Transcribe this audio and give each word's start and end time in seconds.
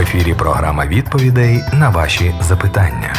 ефірі 0.00 0.34
програма 0.34 0.86
відповідей 0.86 1.60
на 1.74 1.90
ваші 1.90 2.34
запитання. 2.40 3.14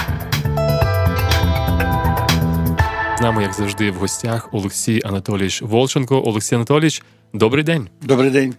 З 3.18 3.22
нами, 3.22 3.44
як 3.44 3.54
завжди, 3.54 3.92
в 3.92 3.96
гостях 3.96 4.50
Олексій 4.52 5.02
Анатолійович 5.06 5.62
Волченко. 5.62 6.24
Олексій 6.26 6.56
Анатолійович, 6.56 7.04
добрий 7.34 7.64
день. 7.64 7.88
Добрий 8.02 8.32
день. 8.32 8.56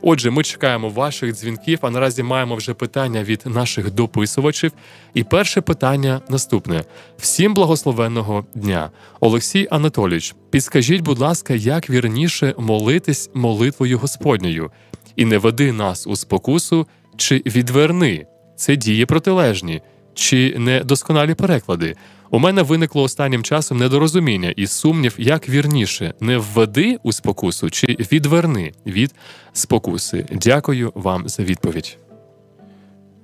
Отже, 0.00 0.30
ми 0.30 0.42
чекаємо 0.42 0.88
ваших 0.88 1.32
дзвінків, 1.32 1.78
а 1.82 1.90
наразі 1.90 2.22
маємо 2.22 2.54
вже 2.54 2.74
питання 2.74 3.22
від 3.22 3.42
наших 3.46 3.90
дописувачів. 3.90 4.72
І 5.14 5.24
перше 5.24 5.60
питання 5.60 6.20
наступне: 6.28 6.84
всім 7.18 7.54
благословенного 7.54 8.44
дня. 8.54 8.90
Олексій 9.20 9.68
Анатолійович, 9.70 10.34
підскажіть, 10.50 11.00
будь 11.00 11.18
ласка, 11.18 11.54
як 11.54 11.90
вірніше 11.90 12.54
молитись 12.58 13.30
молитвою 13.34 13.98
Господньою, 13.98 14.70
і 15.16 15.24
не 15.24 15.38
веди 15.38 15.72
нас 15.72 16.06
у 16.06 16.16
спокусу, 16.16 16.86
чи 17.16 17.42
відверни 17.46 18.26
це 18.56 18.76
дії 18.76 19.06
протилежні, 19.06 19.82
чи 20.14 20.54
недосконалі 20.58 21.34
переклади. 21.34 21.96
У 22.30 22.38
мене 22.38 22.62
виникло 22.62 23.02
останнім 23.02 23.42
часом 23.42 23.78
недорозуміння 23.78 24.54
і 24.56 24.66
сумнів, 24.66 25.14
як 25.18 25.48
вірніше 25.48 26.14
не 26.20 26.38
введи 26.38 26.98
у 27.02 27.12
спокусу 27.12 27.70
чи 27.70 27.86
відверни 27.86 28.72
від 28.86 29.14
спокуси. 29.52 30.26
Дякую 30.32 30.92
вам 30.94 31.28
за 31.28 31.42
відповідь. 31.42 31.98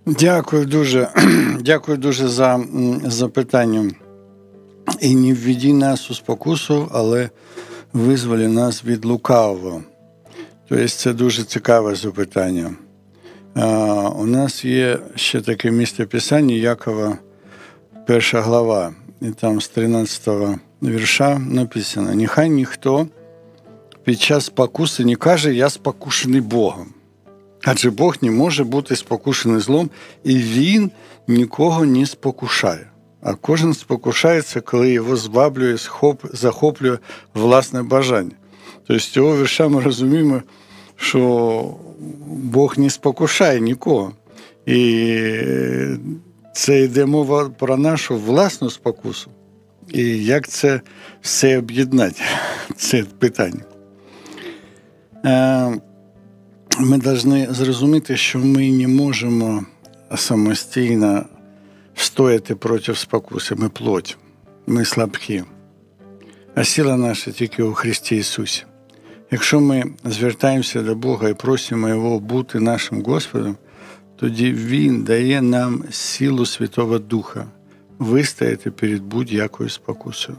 Дякую 0.07 0.67
дуже. 0.67 1.09
Дякую 1.61 1.99
дуже 1.99 2.29
за 2.29 2.61
запитання. 3.05 3.91
І 5.01 5.17
не 5.17 5.35
введі 5.35 5.73
нас 5.73 6.11
у 6.11 6.15
спокусу, 6.15 6.89
але 6.93 7.31
визволі 7.93 8.49
нас 8.49 8.85
від 8.85 9.05
лукавого. 9.05 9.83
Тобто 10.69 10.89
це 10.89 11.13
дуже 11.13 11.45
цікаве 11.45 11.95
запитання. 11.95 12.71
У 14.17 14.27
нас 14.27 14.65
є 14.65 14.99
ще 15.15 15.41
таке 15.41 15.71
місце 15.71 16.07
Писання 16.07 16.55
Якова 16.55 17.19
перша 18.07 18.41
глава, 18.41 18.95
і 19.21 19.31
там 19.31 19.61
з 19.61 19.69
13 19.69 20.29
вірша 20.83 21.39
написано: 21.39 22.15
Нехай 22.15 22.51
ніхто 22.51 23.09
під 24.05 24.21
час 24.21 24.45
спокуси 24.45 25.05
не 25.05 25.17
каже, 25.17 25.55
я 25.55 25.71
спокушений 25.71 26.41
Богом. 26.41 26.87
Адже 27.65 27.91
Бог 27.91 28.17
не 28.21 28.31
може 28.31 28.65
бути 28.65 28.97
спокушений 28.97 29.61
злом, 29.61 29.91
і 30.25 30.37
Він 30.37 30.91
нікого 31.29 31.85
не 31.85 32.07
спокушає. 32.07 32.91
А 33.23 33.35
кожен 33.35 33.75
спокушається, 33.75 34.61
коли 34.61 34.91
його 34.91 35.17
зваблює, 35.17 35.77
захоплює 36.33 36.99
власне 37.35 37.83
бажання. 37.83 38.37
Тобто 38.87 39.01
з 39.01 39.07
цього 39.09 39.37
вірша 39.37 39.69
ми 39.69 39.81
розуміємо, 39.81 40.43
що 40.99 41.75
Бог 42.27 42.79
не 42.79 42.91
спокушає 42.91 43.61
нікого. 43.61 44.13
І 44.67 45.21
це 46.53 46.81
йде 46.81 47.07
мова 47.07 47.51
про 47.59 47.77
нашу 47.77 48.17
власну 48.17 48.71
спокусу. 48.71 49.31
І 49.93 50.25
як 50.25 50.49
це 50.49 50.81
все 51.23 51.59
об'єднати? 51.59 52.23
Це 52.77 53.05
питання. 53.19 53.63
Е, 55.25 55.81
ми 56.79 56.99
повинні 56.99 57.47
зрозуміти, 57.51 58.17
що 58.17 58.39
ми 58.39 58.73
не 58.73 58.89
можемо 58.89 59.65
самостійно 60.17 61.25
встояти 61.95 62.55
проти 62.55 62.95
спокуси. 62.95 63.55
Ми 63.55 63.69
плоть, 63.69 64.19
ми 64.67 64.85
слабкі, 64.85 65.45
а 66.55 66.65
сила 66.65 66.97
наша 66.97 67.31
тільки 67.31 67.63
у 67.63 67.73
Христі 67.73 68.17
Ісусі. 68.17 68.65
Якщо 69.31 69.61
ми 69.61 69.85
звертаємося 70.05 70.83
до 70.83 70.95
Бога 70.95 71.29
і 71.29 71.35
просимо 71.35 71.89
Його 71.89 72.21
бути 72.21 72.61
нашим 72.61 73.03
Господом, 73.03 73.57
тоді 74.17 74.53
Він 74.53 75.03
дає 75.03 75.43
нам 75.43 75.85
силу 75.91 76.47
Святого 76.47 76.99
Духа 76.99 77.47
вистояти 77.99 78.71
перед 78.71 79.03
будь-якою 79.03 79.71
спокусою. 79.71 80.39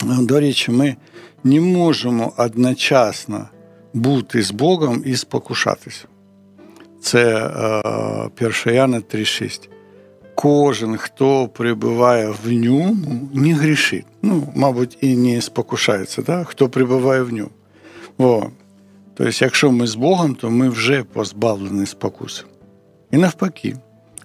До 0.00 0.40
речі, 0.40 0.70
ми 0.70 0.96
не 1.44 1.60
можемо 1.60 2.32
одночасно 2.36 3.48
бути 3.92 4.42
з 4.42 4.50
Богом 4.50 5.02
і 5.06 5.16
спокушатися. 5.16 6.04
Це 7.00 7.46
1 8.40 8.74
Яна 8.74 8.96
3,6. 8.96 9.68
Кожен, 10.34 10.96
хто 10.96 11.48
перебуває 11.48 12.34
в 12.44 12.52
ньому, 12.52 13.28
не 13.34 13.54
грішить. 13.54 14.06
Ну, 14.22 14.52
мабуть, 14.54 14.98
і 15.00 15.16
не 15.16 15.40
спокушається, 15.40 16.22
да? 16.22 16.44
хто 16.44 16.68
перебуває 16.68 17.22
в 17.22 17.32
ньому. 17.32 17.50
О. 18.18 18.46
Тобто, 19.14 19.44
якщо 19.44 19.72
ми 19.72 19.86
з 19.86 19.94
Богом, 19.94 20.34
то 20.34 20.50
ми 20.50 20.68
вже 20.68 21.02
позбавлені 21.02 21.86
спокуси. 21.86 22.44
І 23.10 23.16
навпаки, 23.16 23.76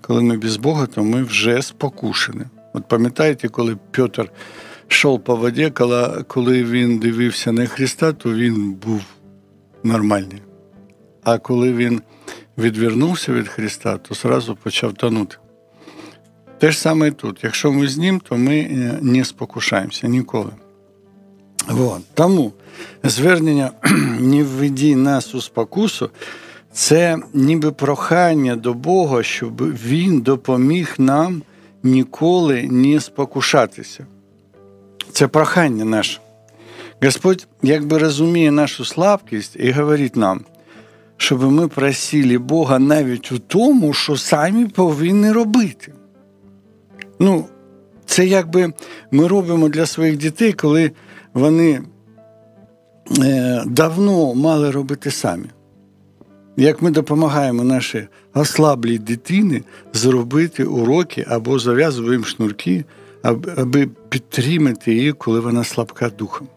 коли 0.01 0.21
ми 0.21 0.37
без 0.37 0.57
Бога, 0.57 0.85
то 0.85 1.03
ми 1.03 1.23
вже 1.23 1.61
спокушені. 1.61 2.43
От 2.73 2.87
пам'ятаєте, 2.87 3.47
коли 3.47 3.77
Петр 3.91 4.31
йшов 4.89 5.23
по 5.23 5.35
воді, 5.35 5.71
коли 6.27 6.63
він 6.63 6.99
дивився 6.99 7.51
на 7.51 7.65
Христа, 7.65 8.13
то 8.13 8.33
він 8.33 8.73
був 8.73 9.01
нормальний. 9.83 10.41
А 11.23 11.37
коли 11.37 11.73
він 11.73 12.01
відвернувся 12.57 13.33
від 13.33 13.47
Христа, 13.47 13.97
то 13.97 14.15
зразу 14.15 14.55
почав 14.55 14.93
тонути. 14.93 15.37
Те 16.57 16.71
ж 16.71 16.79
саме 16.79 17.07
і 17.07 17.11
тут. 17.11 17.43
Якщо 17.43 17.71
ми 17.71 17.87
з 17.87 17.97
ним, 17.97 18.19
то 18.19 18.37
ми 18.37 18.59
е, 18.59 18.99
не 19.01 19.25
спокушаємося 19.25 20.07
ніколи. 20.07 20.51
Вот. 21.69 22.01
Тому 22.13 22.53
звернення 23.03 23.71
не 24.19 24.43
введі 24.43 24.95
нас 24.95 25.35
у 25.35 25.41
спокусу, 25.41 26.09
це 26.73 27.17
ніби 27.33 27.71
прохання 27.71 28.55
до 28.55 28.73
Бога, 28.73 29.23
щоб 29.23 29.73
Він 29.85 30.21
допоміг 30.21 30.95
нам 30.97 31.41
ніколи 31.83 32.63
не 32.71 32.99
спокушатися. 32.99 34.05
Це 35.11 35.27
прохання 35.27 35.85
наше. 35.85 36.19
Господь 37.03 37.47
якби 37.61 37.97
розуміє 37.97 38.51
нашу 38.51 38.85
слабкість 38.85 39.55
і 39.59 39.71
говорить 39.71 40.15
нам, 40.15 40.41
щоб 41.17 41.51
ми 41.51 41.67
просили 41.67 42.37
Бога 42.37 42.79
навіть 42.79 43.31
у 43.31 43.39
тому, 43.39 43.93
що 43.93 44.17
самі 44.17 44.65
повинні 44.65 45.31
робити. 45.31 45.93
Ну, 47.19 47.45
це 48.05 48.25
якби 48.25 48.73
ми 49.11 49.27
робимо 49.27 49.69
для 49.69 49.85
своїх 49.85 50.17
дітей, 50.17 50.53
коли 50.53 50.91
вони 51.33 51.81
е, 53.23 53.63
давно 53.65 54.33
мали 54.33 54.71
робити 54.71 55.11
самі. 55.11 55.45
Як 56.57 56.81
ми 56.81 56.91
допомагаємо 56.91 57.63
нашій 57.63 58.07
ослаблій 58.33 58.97
дитині 58.97 59.61
зробити 59.93 60.63
уроки 60.63 61.25
або 61.29 61.59
зав'язуємо 61.59 62.25
шнурки, 62.25 62.85
аби 63.57 63.89
підтримати 64.09 64.93
її, 64.93 65.13
коли 65.13 65.39
вона 65.39 65.63
слабка 65.63 66.09
духом. 66.09 66.47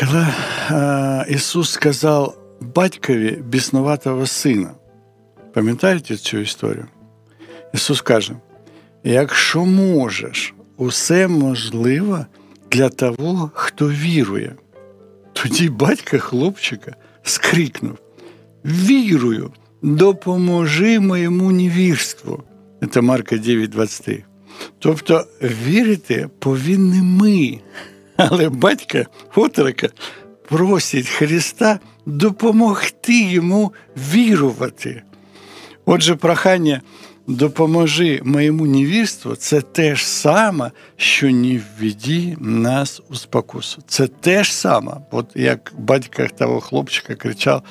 Коли 0.00 0.26
е, 0.70 1.26
Ісус 1.28 1.70
сказав 1.70 2.38
батькові 2.60 3.42
біснуватого 3.46 4.26
сина, 4.26 4.70
пам'ятаєте 5.54 6.16
цю 6.16 6.38
історію? 6.38 6.86
Ісус 7.74 8.00
каже: 8.00 8.36
якщо 9.04 9.64
можеш, 9.64 10.54
усе 10.76 11.28
можливо 11.28 12.26
для 12.70 12.88
того, 12.88 13.50
хто 13.54 13.88
вірує. 13.88 14.54
Тоді 15.32 15.68
батька 15.68 16.18
хлопчика 16.18 16.96
скрикнув: 17.22 17.98
Вірую, 18.64 19.52
допоможи 19.82 21.00
моєму 21.00 21.52
невірству. 21.52 22.42
Це 22.90 23.00
Марка 23.00 23.36
9,23. 23.36 24.22
Тобто 24.78 25.26
вірити 25.42 26.28
повинні 26.38 27.02
ми. 27.02 27.58
Але 28.16 28.48
батька 28.48 29.06
отрока 29.34 29.88
просить 30.48 31.08
Христа 31.08 31.80
допомогти 32.06 33.22
йому 33.22 33.72
вірувати. 34.12 35.02
Отже, 35.84 36.14
прохання 36.14 36.80
допоможи 37.26 38.20
моєму 38.24 38.66
невірству, 38.66 39.36
це 39.36 39.60
те 39.60 39.96
ж 39.96 40.08
саме, 40.08 40.70
що 40.96 41.30
не 41.30 41.60
введі 41.60 42.36
нас 42.40 43.02
у 43.10 43.14
спокусу. 43.14 43.82
Це 43.86 44.06
те 44.06 44.44
ж 44.44 44.54
саме, 44.54 44.92
от 45.10 45.26
як 45.34 45.72
батько 45.78 46.26
того 46.38 46.60
хлопчика 46.60 47.14
кричав: 47.14 47.62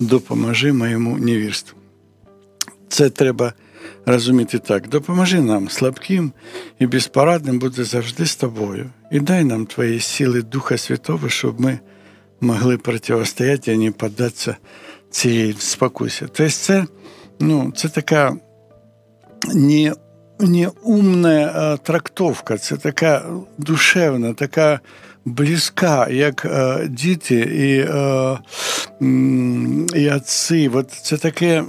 Допоможи 0.00 0.72
моєму 0.72 1.18
невірству. 1.18 1.78
Це 2.88 3.10
треба 3.10 3.52
розуміти 4.06 4.58
так: 4.58 4.88
допоможи 4.88 5.40
нам, 5.40 5.68
слабким 5.68 6.32
і 6.78 6.86
безпорадним 6.86 7.58
бути 7.58 7.84
завжди 7.84 8.26
з 8.26 8.36
тобою. 8.36 8.90
І 9.12 9.20
дай 9.20 9.44
нам 9.44 9.66
твої 9.66 10.00
сили 10.00 10.42
Духа 10.42 10.78
Святого, 10.78 11.28
щоб 11.28 11.60
ми 11.60 11.78
могли 12.40 12.78
протистояти, 12.78 13.72
а 13.72 13.76
не 13.76 13.90
податися 13.90 14.56
цієї 15.10 15.54
спокусі. 15.58 16.20
Тобто, 16.20 16.50
це, 16.50 16.86
ну, 17.40 17.72
це 17.76 17.88
така 17.88 18.36
не 19.55 19.93
не 20.39 20.67
умна 20.83 21.77
трактовка, 21.77 22.57
це 22.57 22.77
така 22.77 23.25
душевна, 23.57 24.33
така 24.33 24.79
близька, 25.25 26.07
як 26.09 26.45
е, 26.45 26.87
діти 26.89 27.35
і 27.35 27.79
е, 27.79 28.37
і 29.95 30.09
отці. 30.11 30.71
От 30.73 30.91
це 30.91 31.17
таке, 31.17 31.63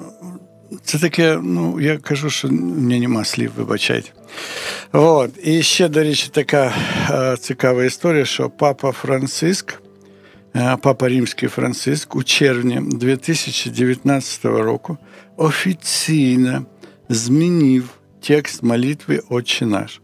це 0.84 0.99
таке, 0.99 1.38
ну, 1.43 1.81
я 1.81 1.99
кажу, 1.99 2.31
що 2.31 2.49
мені 2.49 3.00
нема 3.00 3.25
слів, 3.25 3.52
вибачайте. 3.56 4.11
От. 4.93 5.31
І 5.43 5.62
ще, 5.62 5.88
до 5.88 6.02
речі, 6.02 6.28
така 6.32 6.72
е, 7.11 7.37
цікава 7.37 7.84
історія, 7.84 8.25
що 8.25 8.50
папа 8.50 8.93
Франциск, 8.93 9.82
е, 10.56 10.76
папа 10.82 11.08
Римський 11.08 11.49
Франциск 11.49 12.17
у 12.17 12.22
червні 12.22 12.81
2019 12.84 14.44
року 14.44 14.99
офіційно 15.37 16.64
змінив 17.08 17.88
текст 18.20 18.62
молитви 18.62 19.22
«Отче 19.28 19.67
наш». 19.67 20.00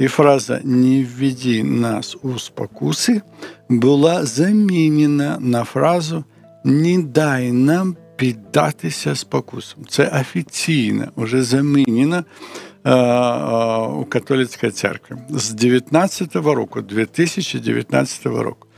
И 0.00 0.06
фраза 0.06 0.60
«Не 0.64 1.02
введи 1.02 1.62
нас 1.62 2.16
у 2.22 2.38
спокусы» 2.38 3.22
была 3.68 4.24
заменена 4.24 5.38
на 5.40 5.64
фразу 5.64 6.24
«Не 6.64 7.02
дай 7.02 7.52
нам 7.52 7.96
піддатися 8.16 9.14
спокусам». 9.14 9.84
Це 9.88 10.20
офіційно 10.20 11.08
вже 11.16 11.42
замінено 11.42 12.24
у 14.00 14.04
католицькій 14.04 14.70
церкві 14.70 15.16
з 15.28 15.50
19 15.52 16.36
року, 16.36 16.80
2019 16.80 18.26
року. 18.26 18.68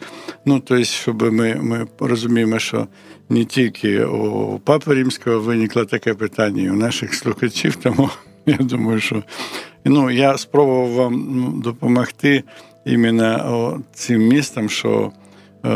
Ну, 0.46 0.60
тобто, 0.60 0.84
щоб 0.84 1.34
ми 1.34 1.56
ми 1.56 1.88
розуміємо, 2.00 2.60
що 2.60 2.88
не 3.30 3.46
тільки 3.46 4.06
у 4.06 4.60
Папи 4.60 4.94
Римського 4.94 5.40
виникло 5.40 5.86
таке 5.86 6.14
питання, 6.14 6.64
і 6.64 6.70
у 6.70 6.74
наших 6.74 7.14
слухачів, 7.14 7.76
тому 7.84 8.10
я 8.46 8.58
думаю, 8.58 9.00
що 9.00 9.24
ну, 9.86 10.12
я 10.12 10.38
спробував 10.38 10.92
вам 10.92 11.28
ну, 11.30 11.62
допомогти 11.62 12.44
іменно 12.86 13.82
цим 13.94 14.22
містом, 14.22 14.70
що 14.70 15.12
е, 15.66 15.70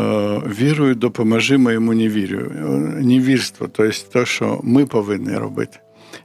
вірою 0.60 0.94
допоможи 0.94 1.58
моєму 1.58 1.94
невірю. 1.94 2.52
Невірство, 3.00 3.68
тобто 3.72 3.92
те, 4.12 4.26
що 4.26 4.60
ми 4.62 4.86
повинні 4.86 5.34
робити. 5.34 5.78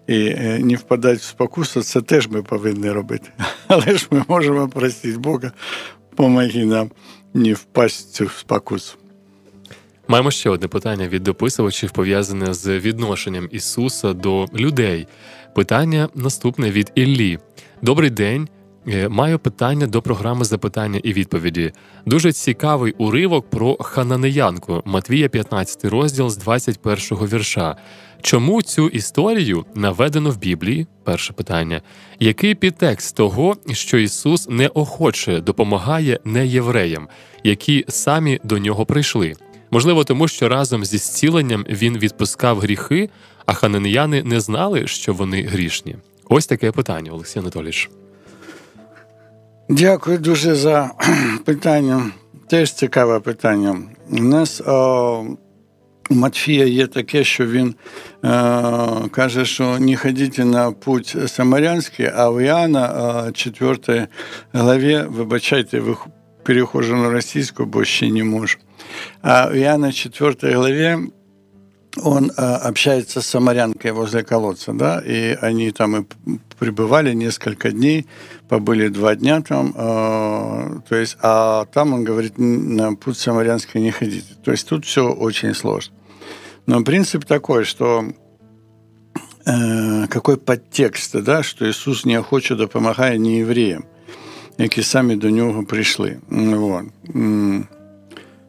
І 0.07 0.25
е, 0.25 0.59
не 0.63 0.75
впадати 0.75 1.15
в 1.15 1.21
спокусу, 1.21 1.81
це 1.81 2.01
теж 2.01 2.27
ми 2.27 2.43
повинні 2.43 2.91
робити. 2.91 3.29
Але 3.67 3.97
ж 3.97 4.07
ми 4.11 4.23
можемо 4.27 4.67
просити 4.67 5.17
Бога, 5.17 5.51
помоги 6.15 6.65
нам 6.65 6.91
не 7.35 7.53
впасть 7.53 8.21
в 8.21 8.39
спокус. 8.39 8.97
Маємо 10.07 10.31
ще 10.31 10.49
одне 10.49 10.67
питання 10.67 11.07
від 11.07 11.23
дописувачів, 11.23 11.91
пов'язане 11.91 12.53
з 12.53 12.79
відношенням 12.79 13.49
Ісуса 13.51 14.13
до 14.13 14.45
людей. 14.53 15.07
Питання 15.55 16.09
наступне 16.15 16.71
від 16.71 16.91
Іллі. 16.95 17.39
Добрий 17.81 18.09
день. 18.09 18.47
Е, 18.87 19.09
маю 19.09 19.39
питання 19.39 19.87
до 19.87 20.01
програми 20.01 20.45
запитання 20.45 20.99
і 21.03 21.13
відповіді. 21.13 21.71
Дуже 22.05 22.31
цікавий 22.31 22.91
уривок 22.97 23.49
про 23.49 23.77
хананеянку 23.79 24.81
Матвія, 24.85 25.29
15 25.29 25.85
розділ 25.85 26.29
з 26.29 26.37
21 26.37 27.27
вірша. 27.27 27.75
Чому 28.21 28.61
цю 28.61 28.87
історію 28.87 29.65
наведено 29.75 30.29
в 30.29 30.37
Біблії? 30.37 30.87
Перше 31.03 31.33
питання. 31.33 31.81
Який 32.19 32.55
підтекст 32.55 33.15
того, 33.15 33.55
що 33.71 33.97
Ісус 33.97 34.49
неохоче 34.49 35.41
допомагає 35.41 36.19
неєвреям, 36.25 37.07
які 37.43 37.85
самі 37.87 38.39
до 38.43 38.57
нього 38.57 38.85
прийшли? 38.85 39.33
Можливо, 39.71 40.03
тому 40.03 40.27
що 40.27 40.49
разом 40.49 40.85
зі 40.85 40.97
зціленням 40.97 41.65
він 41.69 41.97
відпускав 41.97 42.59
гріхи, 42.59 43.09
а 43.45 43.53
хананеяни 43.53 44.23
не 44.23 44.39
знали, 44.39 44.87
що 44.87 45.13
вони 45.13 45.43
грішні. 45.43 45.95
Ось 46.29 46.47
таке 46.47 46.71
питання, 46.71 47.11
Олексій 47.11 47.39
Анатолійович. 47.39 47.89
Дякую 49.68 50.18
дуже 50.18 50.54
за 50.54 50.90
питання. 51.44 52.10
Теж 52.48 52.72
цікаве 52.72 53.20
питання. 53.20 53.76
У 54.10 54.22
нас 54.22 54.60
о, 54.66 55.24
у 56.10 56.14
Матфія 56.14 56.66
є 56.66 56.86
таке, 56.86 57.24
що 57.24 57.46
він 57.46 57.68
е, 57.68 57.74
каже, 59.10 59.44
що 59.44 59.78
не 59.78 59.96
ходіть 59.96 60.38
на 60.38 60.72
путь 60.72 61.16
самарянський, 61.26 62.10
а 62.14 62.30
в 62.30 62.44
Іоанна 62.44 63.30
4 63.34 64.06
главі, 64.52 65.04
вибачайте, 65.08 65.82
перехожу 66.42 66.96
на 66.96 67.10
російську, 67.10 67.64
бо 67.64 67.84
ще 67.84 68.10
не 68.10 68.24
можу. 68.24 68.58
А 69.22 69.46
в 69.46 69.54
Иоанна 69.54 69.92
4 69.92 70.54
главе 70.54 70.98
он 71.96 72.30
общается 72.36 73.20
с 73.20 73.26
самарянкой 73.26 73.92
возле 73.92 74.22
колодца, 74.22 74.72
да, 74.72 75.02
и 75.04 75.36
они 75.40 75.70
там 75.72 76.02
и 76.02 76.04
пребывали 76.58 77.12
несколько 77.14 77.72
дней, 77.72 78.06
побыли 78.48 78.88
два 78.88 79.14
дня 79.14 79.40
там, 79.42 79.74
э, 79.74 80.80
то 80.88 80.96
есть, 80.96 81.16
а 81.22 81.64
там 81.72 81.94
он 81.94 82.04
говорит, 82.04 82.34
на 82.36 82.94
путь 82.94 83.18
самарянский 83.18 83.80
не 83.80 83.90
ходите. 83.90 84.34
То 84.44 84.52
есть 84.52 84.68
тут 84.68 84.84
все 84.84 85.10
очень 85.10 85.54
сложно. 85.54 85.94
Но 86.66 86.84
принцип 86.84 87.24
такой, 87.24 87.64
что 87.64 88.04
э, 89.46 90.06
какой 90.08 90.36
подтекст, 90.36 91.16
да, 91.22 91.42
что 91.42 91.66
Иисус 91.66 92.04
неохоче 92.04 92.54
допомагає 92.54 93.18
не 93.18 93.36
євреям, 93.36 93.84
які 94.58 94.82
самі 94.82 95.16
до 95.16 95.30
нього 95.30 95.64
прийшли. 95.64 96.18
Вот. 96.28 96.84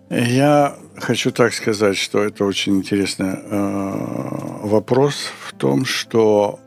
Я 0.10 0.76
хочу 0.99 1.31
так 1.31 1.53
сказать, 1.55 1.97
что 1.97 2.23
это 2.23 2.45
очень 2.45 2.77
интересный 2.77 3.35
э, 3.35 4.67
вопрос 4.67 5.31
в 5.41 5.53
том, 5.55 5.85
что 5.85 6.61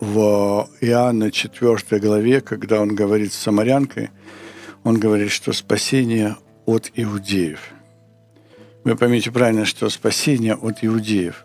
в 0.00 0.68
Иоанна 0.80 1.30
4 1.30 2.00
главе, 2.00 2.40
когда 2.40 2.80
он 2.80 2.94
говорит 2.94 3.32
с 3.32 3.38
самарянкой, 3.38 4.10
он 4.84 4.98
говорит, 4.98 5.30
что 5.30 5.52
спасение 5.52 6.36
от 6.66 6.90
иудеев. 6.94 7.60
Вы 8.84 8.96
поймите 8.96 9.30
правильно, 9.30 9.64
что 9.64 9.90
спасение 9.90 10.54
от 10.54 10.78
иудеев. 10.82 11.44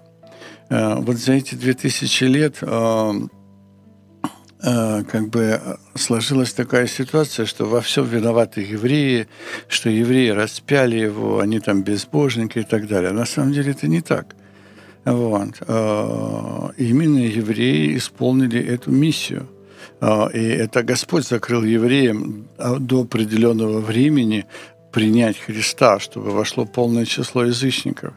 Э, 0.70 0.96
вот 0.96 1.18
за 1.18 1.34
эти 1.34 1.56
две 1.56 1.74
тысячи 1.74 2.24
лет 2.26 2.58
э, 2.62 3.12
как 4.64 5.28
бы 5.28 5.60
э, 5.62 5.76
сложилась 5.96 6.54
такая 6.54 6.88
ситуация, 6.88 7.46
что 7.46 7.66
во 7.66 7.82
всем 7.82 8.06
виноваты 8.06 8.62
евреи, 8.62 9.28
что 9.68 9.90
евреи 9.90 10.30
распяли 10.30 10.96
его, 10.96 11.40
они 11.40 11.60
там 11.60 11.84
безбожники 11.84 12.60
и 12.60 12.64
так 12.64 12.88
далее. 12.88 13.12
На 13.12 13.26
самом 13.26 13.52
деле 13.52 13.72
это 13.72 13.88
не 13.88 14.02
так. 14.02 14.36
Вот. 15.04 15.56
Э, 15.68 16.70
именно 16.78 17.20
евреи 17.20 17.98
исполнили 17.98 18.64
эту 18.64 18.92
миссию. 18.92 19.50
И 20.34 20.40
это 20.40 20.84
Господь 20.84 21.26
закрыл 21.26 21.64
евреям 21.64 22.48
а, 22.58 22.76
до 22.76 23.02
определенного 23.02 23.80
времени 23.80 24.46
принять 24.92 25.38
Христа, 25.38 26.00
чтобы 26.00 26.32
вошло 26.32 26.66
полное 26.66 27.06
число 27.06 27.46
язычников. 27.46 28.14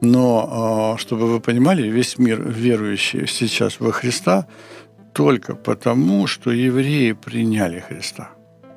Но, 0.00 0.96
чтобы 0.98 1.26
вы 1.26 1.38
понимали, 1.38 1.88
весь 1.88 2.18
мир 2.18 2.42
верующий 2.42 3.28
сейчас 3.28 3.78
во 3.78 3.92
Христа– 3.92 4.48
только 5.12 5.54
потому, 5.54 6.26
что 6.26 6.50
евреи 6.50 7.12
приняли 7.12 7.80
Христа. 7.80 8.30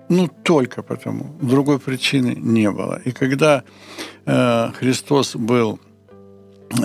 Ну, 0.10 0.28
только 0.28 0.84
потому. 0.84 1.26
Другой 1.42 1.80
причины 1.80 2.36
не 2.36 2.70
было. 2.70 3.02
И 3.06 3.12
когда 3.12 3.64
э, 4.26 4.72
Христос 4.80 5.36
был 5.36 5.80
э, 6.72 6.84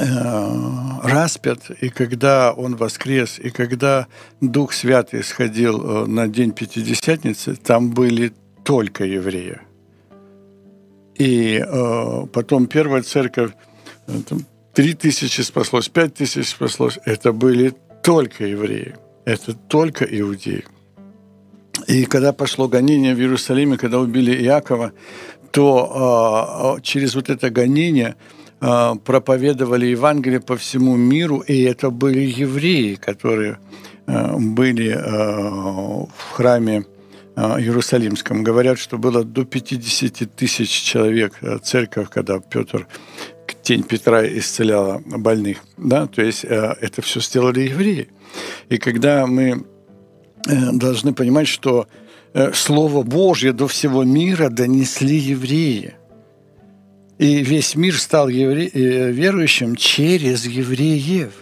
распят, 1.02 1.70
и 1.82 1.88
когда 1.88 2.52
Он 2.52 2.76
воскрес, 2.76 3.38
и 3.38 3.50
когда 3.50 4.06
Дух 4.40 4.72
Святый 4.72 5.24
сходил 5.24 5.80
э, 5.80 6.06
на 6.06 6.28
день 6.28 6.52
Пятидесятницы, 6.52 7.56
там 7.56 7.90
были 7.90 8.32
только 8.64 9.04
евреи. 9.04 9.58
И 11.16 11.62
э, 11.66 12.26
потом 12.32 12.66
первая 12.66 13.02
церковь, 13.02 13.50
э, 14.06 14.12
три 14.72 14.94
тысячи 14.94 15.40
спаслось, 15.40 15.88
пять 15.88 16.14
тысяч 16.14 16.50
спаслось, 16.50 16.98
это 17.04 17.32
были 17.32 17.74
только 18.02 18.46
евреи 18.46 18.94
это 19.28 19.52
только 19.52 20.04
иудеи. 20.04 20.64
И 21.86 22.06
когда 22.06 22.32
пошло 22.32 22.66
гонение 22.66 23.14
в 23.14 23.20
Иерусалиме, 23.20 23.76
когда 23.76 23.98
убили 23.98 24.32
Иакова, 24.44 24.92
то 25.50 26.76
э, 26.78 26.82
через 26.82 27.14
вот 27.14 27.28
это 27.28 27.50
гонение 27.50 28.16
э, 28.60 28.94
проповедовали 29.04 29.86
Евангелие 29.86 30.40
по 30.40 30.56
всему 30.56 30.96
миру, 30.96 31.40
и 31.40 31.62
это 31.62 31.90
были 31.90 32.20
евреи, 32.20 32.94
которые 32.94 33.58
э, 34.06 34.36
были 34.38 34.92
э, 34.92 36.06
в 36.16 36.32
храме 36.32 36.84
Иерусалимском. 37.36 38.42
Говорят, 38.42 38.78
что 38.80 38.98
было 38.98 39.22
до 39.24 39.44
50 39.44 40.34
тысяч 40.34 40.70
человек 40.70 41.34
церковь, 41.62 42.08
когда 42.10 42.40
Петр 42.40 42.88
тень 43.62 43.84
Петра 43.84 44.26
исцеляла 44.26 45.00
больных. 45.06 45.58
Да? 45.76 46.06
То 46.08 46.22
есть 46.22 46.42
это 46.42 47.00
все 47.02 47.20
сделали 47.20 47.60
евреи. 47.60 48.08
И 48.68 48.78
когда 48.78 49.26
мы 49.26 49.64
э, 50.46 50.72
должны 50.72 51.12
понимать, 51.12 51.48
что 51.48 51.86
э, 52.34 52.52
Слово 52.52 53.02
Божье 53.02 53.52
до 53.52 53.66
всего 53.66 54.04
мира 54.04 54.48
донесли 54.48 55.16
евреи. 55.16 55.94
И 57.18 57.42
весь 57.42 57.74
мир 57.74 57.98
стал 57.98 58.28
евре... 58.28 58.68
Э, 58.68 59.10
верующим 59.10 59.76
через 59.76 60.46
евреев. 60.46 61.32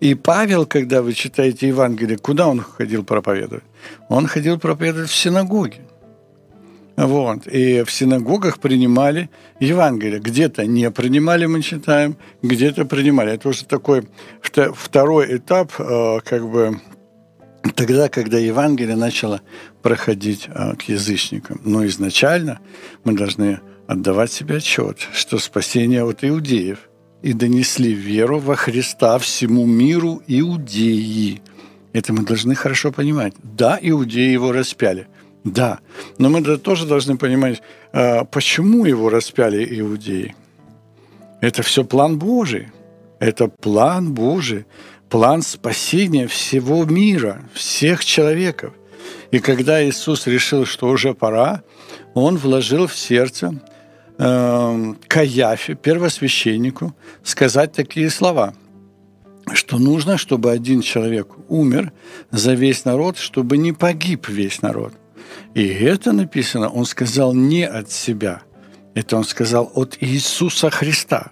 И 0.00 0.14
Павел, 0.14 0.64
когда 0.64 1.02
вы 1.02 1.12
читаете 1.12 1.68
Евангелие, 1.68 2.16
куда 2.16 2.48
он 2.48 2.60
ходил 2.60 3.04
проповедовать? 3.04 3.64
Он 4.08 4.26
ходил 4.26 4.58
проповедовать 4.58 5.10
в 5.10 5.14
синагоге. 5.14 5.80
Вот. 7.00 7.46
И 7.46 7.82
в 7.82 7.90
синагогах 7.90 8.58
принимали 8.58 9.30
Евангелие. 9.58 10.20
Где-то 10.20 10.66
не 10.66 10.90
принимали, 10.90 11.46
мы 11.46 11.62
читаем, 11.62 12.16
где-то 12.42 12.84
принимали. 12.84 13.32
Это 13.32 13.48
уже 13.48 13.64
такой 13.64 14.06
второй 14.42 15.36
этап, 15.38 15.72
э, 15.78 16.18
как 16.22 16.46
бы 16.46 16.78
тогда, 17.74 18.10
когда 18.10 18.38
Евангелие 18.38 18.96
начало 18.96 19.40
проходить 19.82 20.48
э, 20.48 20.74
к 20.76 20.82
язычникам. 20.82 21.62
Но 21.64 21.86
изначально 21.86 22.60
мы 23.04 23.14
должны 23.14 23.60
отдавать 23.86 24.30
себе 24.30 24.56
отчет, 24.56 24.98
что 25.14 25.38
спасение 25.38 26.04
от 26.04 26.22
иудеев 26.22 26.80
и 27.22 27.32
донесли 27.32 27.94
веру 27.94 28.40
во 28.40 28.56
Христа 28.56 29.18
всему 29.18 29.64
миру 29.64 30.22
иудеи. 30.26 31.40
Это 31.94 32.12
мы 32.12 32.24
должны 32.24 32.54
хорошо 32.54 32.92
понимать. 32.92 33.32
Да, 33.42 33.78
иудеи 33.80 34.32
его 34.32 34.52
распяли. 34.52 35.06
Да, 35.44 35.78
но 36.18 36.28
мы 36.28 36.42
тоже 36.58 36.86
должны 36.86 37.16
понимать, 37.16 37.62
а, 37.92 38.24
почему 38.24 38.84
его 38.84 39.08
распяли 39.08 39.80
иудеи. 39.80 40.34
Это 41.40 41.62
все 41.62 41.84
план 41.84 42.18
Божий. 42.18 42.68
Это 43.18 43.48
план 43.48 44.12
Божий. 44.12 44.66
План 45.08 45.42
спасения 45.42 46.26
всего 46.26 46.84
мира, 46.84 47.42
всех 47.54 48.04
человеков. 48.04 48.74
И 49.30 49.38
когда 49.38 49.82
Иисус 49.84 50.26
решил, 50.26 50.66
что 50.66 50.88
уже 50.88 51.14
пора, 51.14 51.62
Он 52.14 52.36
вложил 52.36 52.86
в 52.86 52.94
сердце 52.94 53.54
э, 54.18 54.94
Каяфе, 55.08 55.74
первосвященнику, 55.74 56.94
сказать 57.24 57.72
такие 57.72 58.10
слова– 58.10 58.54
что 59.54 59.78
нужно, 59.78 60.18
чтобы 60.18 60.50
один 60.50 60.80
человек 60.80 61.28
умер 61.48 61.92
за 62.30 62.54
весь 62.54 62.84
народ, 62.84 63.18
чтобы 63.18 63.56
не 63.56 63.72
погиб 63.72 64.28
весь 64.28 64.62
народ. 64.62 64.92
И 65.54 65.66
это 65.66 66.12
написано, 66.12 66.68
он 66.68 66.84
сказал 66.84 67.34
не 67.34 67.66
от 67.66 67.90
себя, 67.90 68.42
это 68.94 69.16
он 69.16 69.24
сказал 69.24 69.70
от 69.74 69.96
Иисуса 70.00 70.70
Христа. 70.70 71.30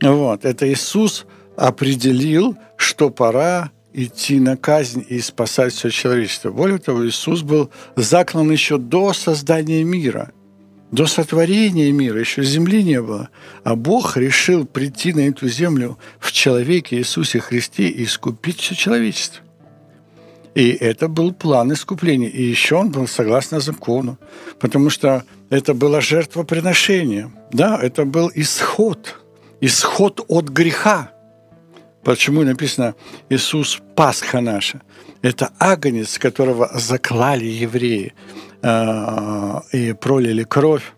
Вот, 0.00 0.44
это 0.44 0.70
Иисус 0.70 1.26
определил, 1.56 2.56
что 2.76 3.10
пора 3.10 3.70
идти 3.92 4.40
на 4.40 4.56
казнь 4.56 5.04
и 5.08 5.20
спасать 5.20 5.74
все 5.74 5.90
человечество. 5.90 6.50
Более 6.50 6.78
того, 6.78 7.06
Иисус 7.06 7.42
был 7.42 7.70
заклан 7.94 8.50
еще 8.50 8.78
до 8.78 9.12
создания 9.12 9.84
мира– 9.84 10.32
до 10.92 11.06
сотворения 11.06 11.90
мира 11.90 12.20
еще 12.20 12.44
земли 12.44 12.84
не 12.84 13.00
было, 13.00 13.30
а 13.64 13.76
Бог 13.76 14.18
решил 14.18 14.66
прийти 14.66 15.14
на 15.14 15.20
эту 15.20 15.48
землю 15.48 15.98
в 16.20 16.32
человеке 16.32 16.98
Иисусе 16.98 17.40
Христе 17.40 17.88
и 17.88 18.04
искупить 18.04 18.60
все 18.60 18.74
человечество. 18.74 19.42
И 20.54 20.70
это 20.70 21.08
был 21.08 21.32
план 21.32 21.72
искупления. 21.72 22.28
И 22.28 22.42
еще 22.42 22.76
он 22.76 22.90
был 22.90 23.06
согласно 23.06 23.60
закону, 23.60 24.18
потому 24.60 24.90
что 24.90 25.24
это 25.50 25.74
было 25.74 26.00
жертвоприношение. 26.00 27.30
Да, 27.52 27.78
это 27.82 28.04
был 28.04 28.30
исход, 28.34 29.16
исход 29.60 30.24
от 30.28 30.48
греха. 30.48 31.10
Почему 32.04 32.42
написано 32.42 32.94
«Иисус– 33.30 33.80
Пасха 33.94 34.40
наша»? 34.40 34.82
Это 35.22 35.50
агнец, 35.58 36.18
которого 36.18 36.70
заклали 36.74 37.46
евреи. 37.46 38.12
Э, 38.62 39.60
и 39.72 39.92
пролили 39.92 40.44
кровь, 40.44 40.92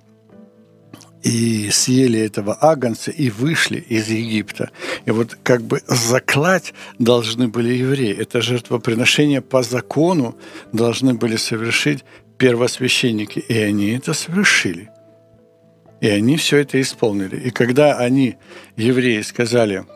и 1.24 1.70
съели 1.70 2.20
этого 2.20 2.56
агнца, 2.60 3.10
и 3.10 3.30
вышли 3.30 3.78
из 3.78 4.08
Египта. 4.08 4.70
И 5.06 5.10
вот 5.10 5.38
как 5.42 5.62
бы 5.62 5.80
заклать 5.88 6.74
должны 6.98 7.48
были 7.48 7.72
евреи. 7.72 8.14
Это 8.14 8.42
жертвоприношение 8.42 9.40
по 9.40 9.62
закону 9.62 10.36
должны 10.72 11.14
были 11.14 11.36
совершить 11.36 12.04
первосвященники. 12.36 13.38
И 13.38 13.56
они 13.56 13.92
это 13.92 14.12
совершили. 14.12 14.90
И 16.02 16.08
они 16.08 16.36
все 16.36 16.58
это 16.58 16.78
исполнили. 16.78 17.36
И 17.36 17.50
когда 17.50 17.96
они, 17.96 18.36
евреи, 18.76 19.22
сказали, 19.22 19.86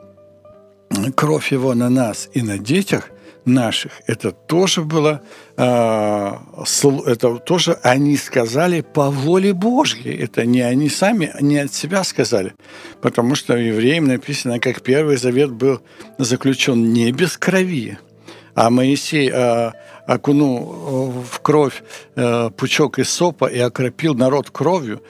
кровь 1.14 1.52
его 1.52 1.74
на 1.74 1.90
нас 1.90 2.30
и 2.32 2.40
на 2.40 2.56
детях, 2.56 3.10
наших. 3.48 3.92
Это 4.06 4.30
тоже 4.30 4.82
было, 4.82 5.22
а, 5.56 6.40
это 7.06 7.36
тоже 7.36 7.78
они 7.82 8.16
сказали 8.16 8.82
по 8.82 9.10
воле 9.10 9.52
Божьей. 9.52 10.14
Это 10.16 10.46
не 10.46 10.60
они 10.60 10.88
сами, 10.88 11.34
не 11.40 11.58
от 11.58 11.72
себя 11.72 12.04
сказали. 12.04 12.54
Потому 13.00 13.34
что 13.34 13.56
евреям 13.56 14.06
написано, 14.06 14.60
как 14.60 14.82
первый 14.82 15.16
завет 15.16 15.50
был 15.50 15.80
заключен 16.18 16.92
не 16.92 17.10
без 17.12 17.36
крови, 17.36 17.98
а 18.54 18.70
Моисей 18.70 19.30
а, 19.32 19.72
окунул 20.06 21.24
в 21.30 21.40
кровь 21.40 21.82
а, 22.16 22.50
пучок 22.50 22.98
из 22.98 23.10
сопа 23.10 23.46
и 23.46 23.58
окропил 23.58 24.14
народ 24.14 24.50
кровью, 24.50 25.02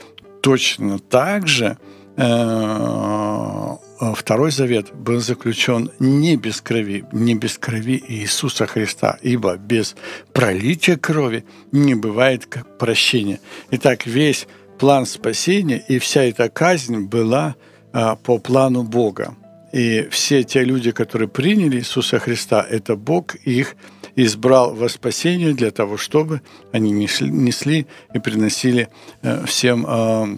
точно 0.43 0.99
так 0.99 1.47
же 1.47 1.79
а, 2.17 3.79
Второй 4.01 4.53
Завет 4.53 4.95
был 4.95 5.21
заключен 5.21 5.91
не 5.99 6.37
без 6.37 6.61
крови, 6.61 7.05
не 7.13 7.35
без 7.35 7.59
крови 7.59 8.03
Иисуса 8.09 8.67
Христа, 8.67 9.19
ибо 9.23 9.57
без 9.57 9.97
пролития 10.33 10.97
крови 10.97 11.45
не 11.73 11.95
бывает 11.95 12.47
как 12.47 12.79
прощения. 12.79 13.41
Итак, 13.73 14.07
весь 14.07 14.47
план 14.79 15.05
спасения 15.05 15.85
и 15.89 15.99
вся 15.99 16.23
эта 16.23 16.49
казнь 16.49 17.07
была 17.07 17.57
а, 17.93 18.15
по 18.17 18.39
плану 18.39 18.85
Бога. 18.85 19.35
И 19.73 20.09
все 20.11 20.45
те 20.45 20.65
люди, 20.65 20.93
которые 20.93 21.29
приняли 21.29 21.79
Иисуса 21.79 22.19
Христа, 22.19 22.65
это 22.69 22.97
Бог 22.97 23.35
их 23.35 23.77
избрал 24.17 24.75
во 24.75 24.89
спасение 24.89 25.53
для 25.53 25.71
того, 25.71 25.97
чтобы 25.97 26.43
они 26.73 26.91
несли, 26.91 27.31
несли 27.31 27.87
и 28.15 28.19
приносили 28.19 28.89
э, 29.23 29.45
всем 29.47 29.85
а, 29.87 30.29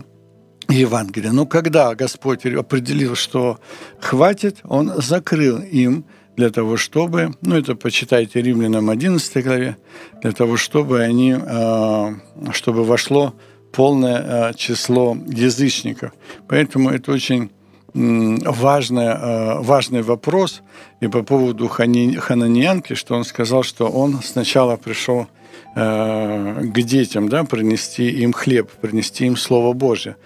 Евангелия. 0.71 1.33
Но 1.33 1.47
когда 1.47 1.95
Господь 1.95 2.47
определил, 2.47 3.15
что 3.17 3.59
хватит, 4.01 4.59
Он 4.65 4.93
закрыл 4.97 5.59
им 5.59 6.05
для 6.37 6.51
того, 6.51 6.77
чтобы, 6.77 7.35
ну 7.43 7.57
это 7.57 7.75
почитайте 7.75 8.41
Римлянам 8.41 8.89
11 8.89 9.45
главе, 9.45 9.77
для 10.23 10.33
того, 10.33 10.57
чтобы 10.57 11.03
они, 11.03 11.35
а, 11.39 12.15
чтобы 12.53 12.85
вошло 12.85 13.35
полное 13.73 14.19
а, 14.25 14.55
число 14.55 15.17
язычников. 15.27 16.13
Поэтому 16.49 16.91
это 16.91 17.13
очень 17.13 17.51
важный, 17.93 19.09
а, 19.09 19.61
важный 19.61 20.03
вопрос. 20.03 20.63
И 21.03 21.09
по 21.09 21.23
поводу 21.23 21.69
Хананиянки, 21.69 22.95
что 22.95 23.17
он 23.17 23.25
сказал, 23.25 23.63
что 23.63 23.89
он 23.89 24.23
сначала 24.23 24.77
пришел 24.77 25.27
к 25.75 26.73
детям, 26.75 27.29
да, 27.29 27.45
принести 27.45 28.11
им 28.11 28.33
хлеб, 28.33 28.71
принести 28.81 29.27
им 29.27 29.37
Слово 29.37 29.73
Божье 29.73 30.17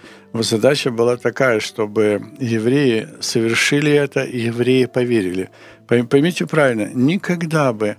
задача 0.43 0.91
была 0.91 1.17
такая, 1.17 1.59
чтобы 1.59 2.21
евреи 2.39 3.07
совершили 3.21 3.91
это, 3.91 4.23
и 4.23 4.39
евреи 4.39 4.85
поверили. 4.85 5.49
Поймите 5.87 6.45
правильно, 6.45 6.89
никогда 6.93 7.71
бы 7.71 7.97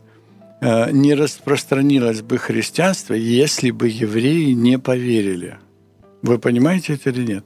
э, 0.60 0.90
не 0.90 1.14
распространилось 1.14 2.22
бы 2.22 2.38
христианство, 2.38 3.14
если 3.14 3.70
бы 3.70 3.88
евреи 3.88 4.52
не 4.52 4.78
поверили. 4.78 5.56
Вы 6.22 6.38
понимаете 6.38 6.94
это 6.94 7.10
или 7.10 7.24
нет? 7.24 7.44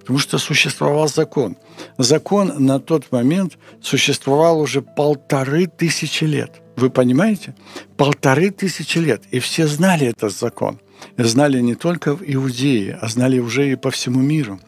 Потому 0.00 0.18
что 0.18 0.38
существовал 0.38 1.08
закон. 1.08 1.56
Закон 1.98 2.52
на 2.58 2.80
тот 2.80 3.12
момент 3.12 3.58
существовал 3.80 4.60
уже 4.60 4.80
полторы 4.82 5.66
тысячи 5.66 6.24
лет. 6.24 6.62
Вы 6.76 6.88
понимаете? 6.88 7.54
Полторы 7.96 8.50
тысячи 8.50 8.98
лет. 8.98 9.22
И 9.30 9.38
все 9.38 9.66
знали 9.66 10.06
этот 10.06 10.32
закон– 10.32 10.80
знали 11.16 11.60
не 11.60 11.74
только 11.74 12.16
в 12.16 12.22
Иудее, 12.24 12.98
а 13.00 13.08
знали 13.08 13.38
уже 13.38 13.70
и 13.70 13.76
по 13.76 13.90
всему 13.90 14.20
миру. 14.20 14.60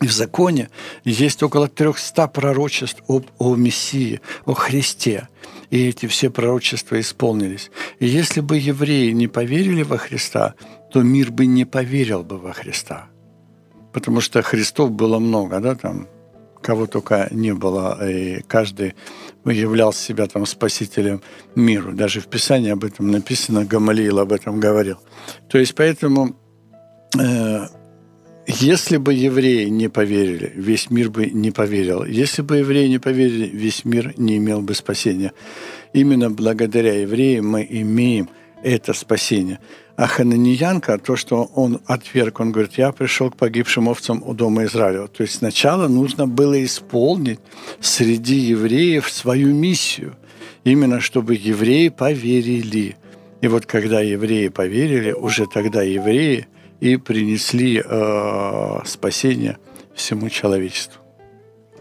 И 0.00 0.06
в 0.06 0.12
законе 0.12 0.68
есть 1.04 1.42
около 1.42 1.68
300 1.68 2.28
пророчеств 2.28 3.02
об, 3.08 3.26
о 3.38 3.56
Мессии, 3.56 4.20
о 4.44 4.52
Христе. 4.52 5.28
И 5.70 5.88
эти 5.88 6.06
все 6.06 6.28
пророчества 6.30 7.00
исполнились. 7.00 7.70
И 7.98 8.06
если 8.06 8.40
бы 8.40 8.58
евреи 8.58 9.12
не 9.12 9.26
поверили 9.26 9.82
во 9.82 9.96
Христа, 9.96 10.54
то 10.92 11.02
мир 11.02 11.32
бы 11.32 11.46
не 11.46 11.64
поверил 11.64 12.22
бы 12.22 12.38
во 12.38 12.52
Христа. 12.52 13.06
Потому 13.92 14.20
что 14.20 14.42
Христов 14.42 14.90
было 14.90 15.18
много, 15.18 15.60
да, 15.60 15.74
там 15.74 16.06
кого 16.66 16.88
только 16.88 17.28
не 17.30 17.54
было, 17.54 17.96
и 18.10 18.42
каждый 18.48 18.94
являл 19.44 19.92
себя 19.92 20.26
там 20.26 20.46
спасителем 20.46 21.22
миру. 21.54 21.92
Даже 21.92 22.20
в 22.20 22.26
Писании 22.26 22.72
об 22.72 22.84
этом 22.84 23.12
написано, 23.12 23.64
Гамалиил 23.64 24.18
об 24.18 24.32
этом 24.32 24.58
говорил. 24.58 24.96
То 25.48 25.58
есть 25.58 25.76
поэтому, 25.76 26.36
э, 27.16 27.66
если 28.48 28.96
бы 28.96 29.14
евреи 29.14 29.68
не 29.68 29.88
поверили, 29.88 30.52
весь 30.56 30.90
мир 30.90 31.10
бы 31.10 31.26
не 31.26 31.52
поверил. 31.52 32.04
Если 32.04 32.42
бы 32.42 32.56
евреи 32.56 32.88
не 32.88 32.98
поверили, 32.98 33.46
весь 33.46 33.84
мир 33.84 34.14
не 34.16 34.38
имел 34.38 34.60
бы 34.60 34.74
спасения. 34.74 35.32
Именно 35.92 36.30
благодаря 36.30 37.00
евреям 37.00 37.48
мы 37.48 37.64
имеем 37.70 38.28
это 38.64 38.92
спасение. 38.92 39.60
А 39.96 40.06
Хананьянка, 40.06 40.98
то, 40.98 41.16
что 41.16 41.50
он 41.54 41.80
отверг, 41.86 42.40
он 42.40 42.52
говорит, 42.52 42.74
я 42.74 42.92
пришел 42.92 43.30
к 43.30 43.36
погибшим 43.36 43.88
овцам 43.88 44.22
у 44.26 44.34
дома 44.34 44.64
Израиля. 44.64 45.06
То 45.06 45.22
есть 45.22 45.36
сначала 45.36 45.88
нужно 45.88 46.26
было 46.26 46.62
исполнить 46.62 47.40
среди 47.80 48.36
евреев 48.36 49.10
свою 49.10 49.54
миссию, 49.54 50.14
именно 50.64 51.00
чтобы 51.00 51.34
евреи 51.34 51.88
поверили. 51.88 52.96
И 53.40 53.48
вот 53.48 53.64
когда 53.64 54.02
евреи 54.02 54.48
поверили, 54.48 55.12
уже 55.12 55.46
тогда 55.46 55.82
евреи 55.82 56.46
и 56.80 56.96
принесли 56.98 57.82
э, 57.82 58.78
спасение 58.84 59.56
всему 59.94 60.28
человечеству. 60.28 61.05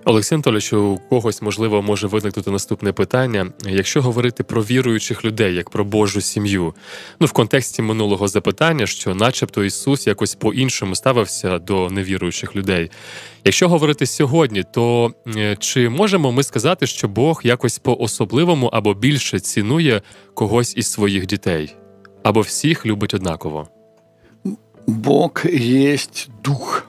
Олексій 0.07 0.35
Анатолійович, 0.35 0.73
у 0.73 0.99
когось 1.09 1.41
можливо 1.41 1.81
може 1.81 2.07
виникнути 2.07 2.51
наступне 2.51 2.91
питання. 2.91 3.47
Якщо 3.69 4.01
говорити 4.01 4.43
про 4.43 4.63
віруючих 4.63 5.25
людей, 5.25 5.55
як 5.55 5.69
про 5.69 5.85
Божу 5.85 6.21
сім'ю, 6.21 6.73
ну 7.19 7.27
в 7.27 7.31
контексті 7.31 7.81
минулого 7.81 8.27
запитання, 8.27 8.87
що, 8.87 9.15
начебто, 9.15 9.63
Ісус 9.63 10.07
якось 10.07 10.35
по-іншому 10.35 10.95
ставився 10.95 11.59
до 11.59 11.89
невіруючих 11.89 12.55
людей. 12.55 12.91
Якщо 13.45 13.69
говорити 13.69 14.05
сьогодні, 14.05 14.63
то 14.73 15.13
е, 15.35 15.57
чи 15.59 15.89
можемо 15.89 16.31
ми 16.31 16.43
сказати, 16.43 16.87
що 16.87 17.07
Бог 17.07 17.41
якось 17.43 17.79
по-особливому 17.79 18.67
або 18.67 18.93
більше 18.93 19.39
цінує 19.39 20.01
когось 20.33 20.77
із 20.77 20.91
своїх 20.91 21.25
дітей, 21.25 21.75
або 22.23 22.41
всіх 22.41 22.85
любить 22.85 23.13
однаково? 23.13 23.67
Бог 24.87 25.31
есть 25.45 26.29
дух. 26.43 26.87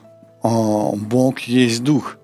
Бог 0.93 1.33
есть 1.49 1.83
дух. 1.83 2.17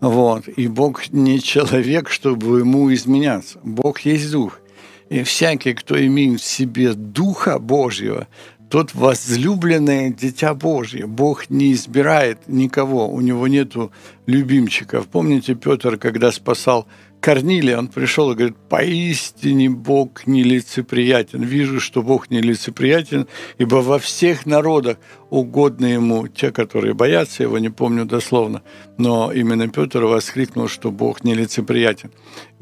Вот. 0.00 0.48
И 0.48 0.68
Бог 0.68 1.12
не 1.12 1.40
человек, 1.40 2.08
чтобы 2.08 2.60
ему 2.60 2.92
изменяться. 2.92 3.58
Бог 3.62 4.00
есть 4.00 4.30
дух. 4.30 4.60
И 5.08 5.22
всякий, 5.22 5.74
кто 5.74 5.98
имеет 6.04 6.40
в 6.40 6.44
себе 6.44 6.92
Духа 6.92 7.58
Божьего, 7.58 8.28
тот 8.68 8.94
возлюбленное 8.94 10.10
Дитя 10.10 10.54
Божье. 10.54 11.06
Бог 11.06 11.48
не 11.48 11.72
избирает 11.72 12.38
никого, 12.46 13.08
у 13.08 13.20
него 13.20 13.48
нету 13.48 13.90
любимчиков. 14.26 15.06
Помните, 15.06 15.54
Петр, 15.54 15.96
когда 15.96 16.30
спасал 16.30 16.86
Корнилия, 17.20 17.78
он 17.78 17.88
пришел 17.88 18.30
и 18.30 18.34
говорит, 18.34 18.56
поистине 18.68 19.68
Бог 19.68 20.26
нелицеприятен. 20.26 21.42
Вижу, 21.42 21.80
что 21.80 22.02
Бог 22.02 22.30
нелицеприятен, 22.30 23.26
ибо 23.58 23.76
во 23.76 23.98
всех 23.98 24.46
народах 24.46 24.98
угодны 25.30 25.86
ему 25.86 26.28
те, 26.28 26.52
которые 26.52 26.94
боятся 26.94 27.42
его, 27.42 27.58
не 27.58 27.70
помню 27.70 28.04
дословно, 28.04 28.62
но 28.96 29.32
именно 29.32 29.68
Петр 29.68 30.04
воскликнул, 30.04 30.68
что 30.68 30.90
Бог 30.90 31.24
нелицеприятен. 31.24 32.10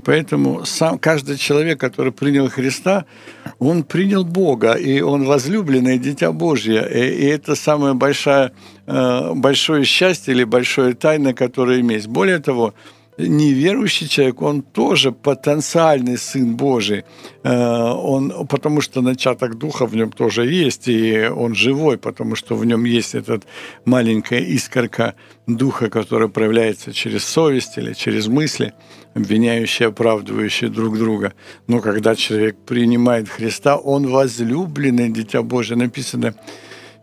Поэтому 0.04 0.64
сам, 0.64 0.98
каждый 0.98 1.36
человек, 1.36 1.80
который 1.80 2.12
принял 2.12 2.48
Христа, 2.48 3.04
он 3.58 3.82
принял 3.82 4.24
Бога, 4.24 4.72
и 4.72 5.00
он 5.00 5.24
возлюбленное 5.24 5.98
Дитя 5.98 6.32
Божье. 6.32 6.86
И, 6.92 7.24
и 7.24 7.26
это 7.26 7.54
самое 7.54 7.94
большое, 7.94 8.52
э, 8.86 9.32
большое 9.34 9.84
счастье 9.84 10.34
или 10.34 10.44
большое 10.44 10.94
тайна, 10.94 11.34
которое 11.34 11.82
есть. 11.82 12.06
Более 12.08 12.38
того, 12.38 12.74
неверующий 13.18 14.08
человек, 14.08 14.42
он 14.42 14.62
тоже 14.62 15.12
потенциальный 15.12 16.18
Сын 16.18 16.56
Божий, 16.56 17.04
э, 17.42 17.50
он, 17.50 18.46
потому 18.46 18.80
что 18.80 19.00
начаток 19.00 19.56
Духа 19.58 19.86
в 19.86 19.96
нем 19.96 20.12
тоже 20.12 20.46
есть, 20.46 20.88
и 20.88 21.26
он 21.26 21.54
живой, 21.54 21.98
потому 21.98 22.36
что 22.36 22.54
в 22.56 22.64
нем 22.64 22.84
есть 22.84 23.14
эта 23.14 23.40
маленькая 23.84 24.40
искорка 24.40 25.14
Духа, 25.46 25.88
которая 25.88 26.28
проявляется 26.28 26.92
через 26.92 27.24
совесть 27.24 27.78
или 27.78 27.92
через 27.94 28.26
мысли, 28.26 28.74
обвиняющие, 29.14 29.88
оправдывающие 29.88 30.68
друг 30.68 30.98
друга. 30.98 31.32
Но 31.68 31.80
когда 31.80 32.14
человек 32.14 32.56
принимает 32.66 33.28
Христа, 33.28 33.76
он 33.76 34.08
возлюбленный 34.08 35.08
Дитя 35.08 35.42
Божие. 35.42 35.78
Написано, 35.78 36.34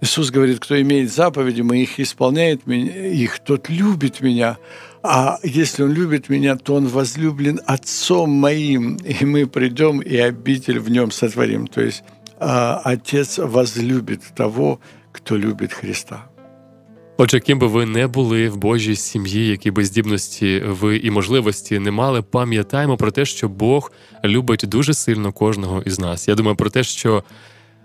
Иисус 0.01 0.31
говорит, 0.31 0.59
кто 0.59 0.79
имеет 0.81 1.11
заповеди 1.11 1.61
моих, 1.61 1.99
исполняет 1.99 2.67
их, 2.67 3.39
тот 3.39 3.69
любит 3.69 4.21
меня, 4.21 4.57
а 5.03 5.37
если 5.43 5.83
он 5.83 5.91
любит 5.91 6.29
меня, 6.29 6.55
то 6.55 6.75
он 6.75 6.87
возлюблен 6.87 7.59
Отцом 7.65 8.29
моим, 8.29 8.95
и 8.95 9.25
мы 9.25 9.47
придем 9.47 9.99
и 9.99 10.15
обитель 10.17 10.79
в 10.79 10.89
нем 10.89 11.11
сотворим. 11.11 11.67
То 11.67 11.81
есть 11.81 12.03
а, 12.39 12.81
Отец 12.85 13.37
возлюбит 13.37 14.21
того, 14.35 14.79
кто 15.11 15.37
любит 15.37 15.73
Христа. 15.73 16.25
Отже, 17.17 17.39
ким 17.39 17.59
би 17.59 17.67
ви 17.67 17.85
не 17.85 18.07
були 18.07 18.49
в 18.49 18.57
Божій 18.57 18.95
сім'ї, 18.95 19.47
які 19.47 19.71
би 19.71 19.85
здібності 19.85 20.63
ви 20.67 20.97
і 20.97 21.11
можливості 21.11 21.79
не 21.79 21.91
мали, 21.91 22.21
пам'ятаємо 22.21 22.97
про 22.97 23.11
те, 23.11 23.25
що 23.25 23.49
Бог 23.49 23.91
любить 24.23 24.63
дуже 24.67 24.93
сильно 24.93 25.31
кожного 25.31 25.81
із 25.81 25.99
нас. 25.99 26.27
Я 26.27 26.35
думаю 26.35 26.55
про 26.55 26.69
те, 26.69 26.83
що 26.83 27.23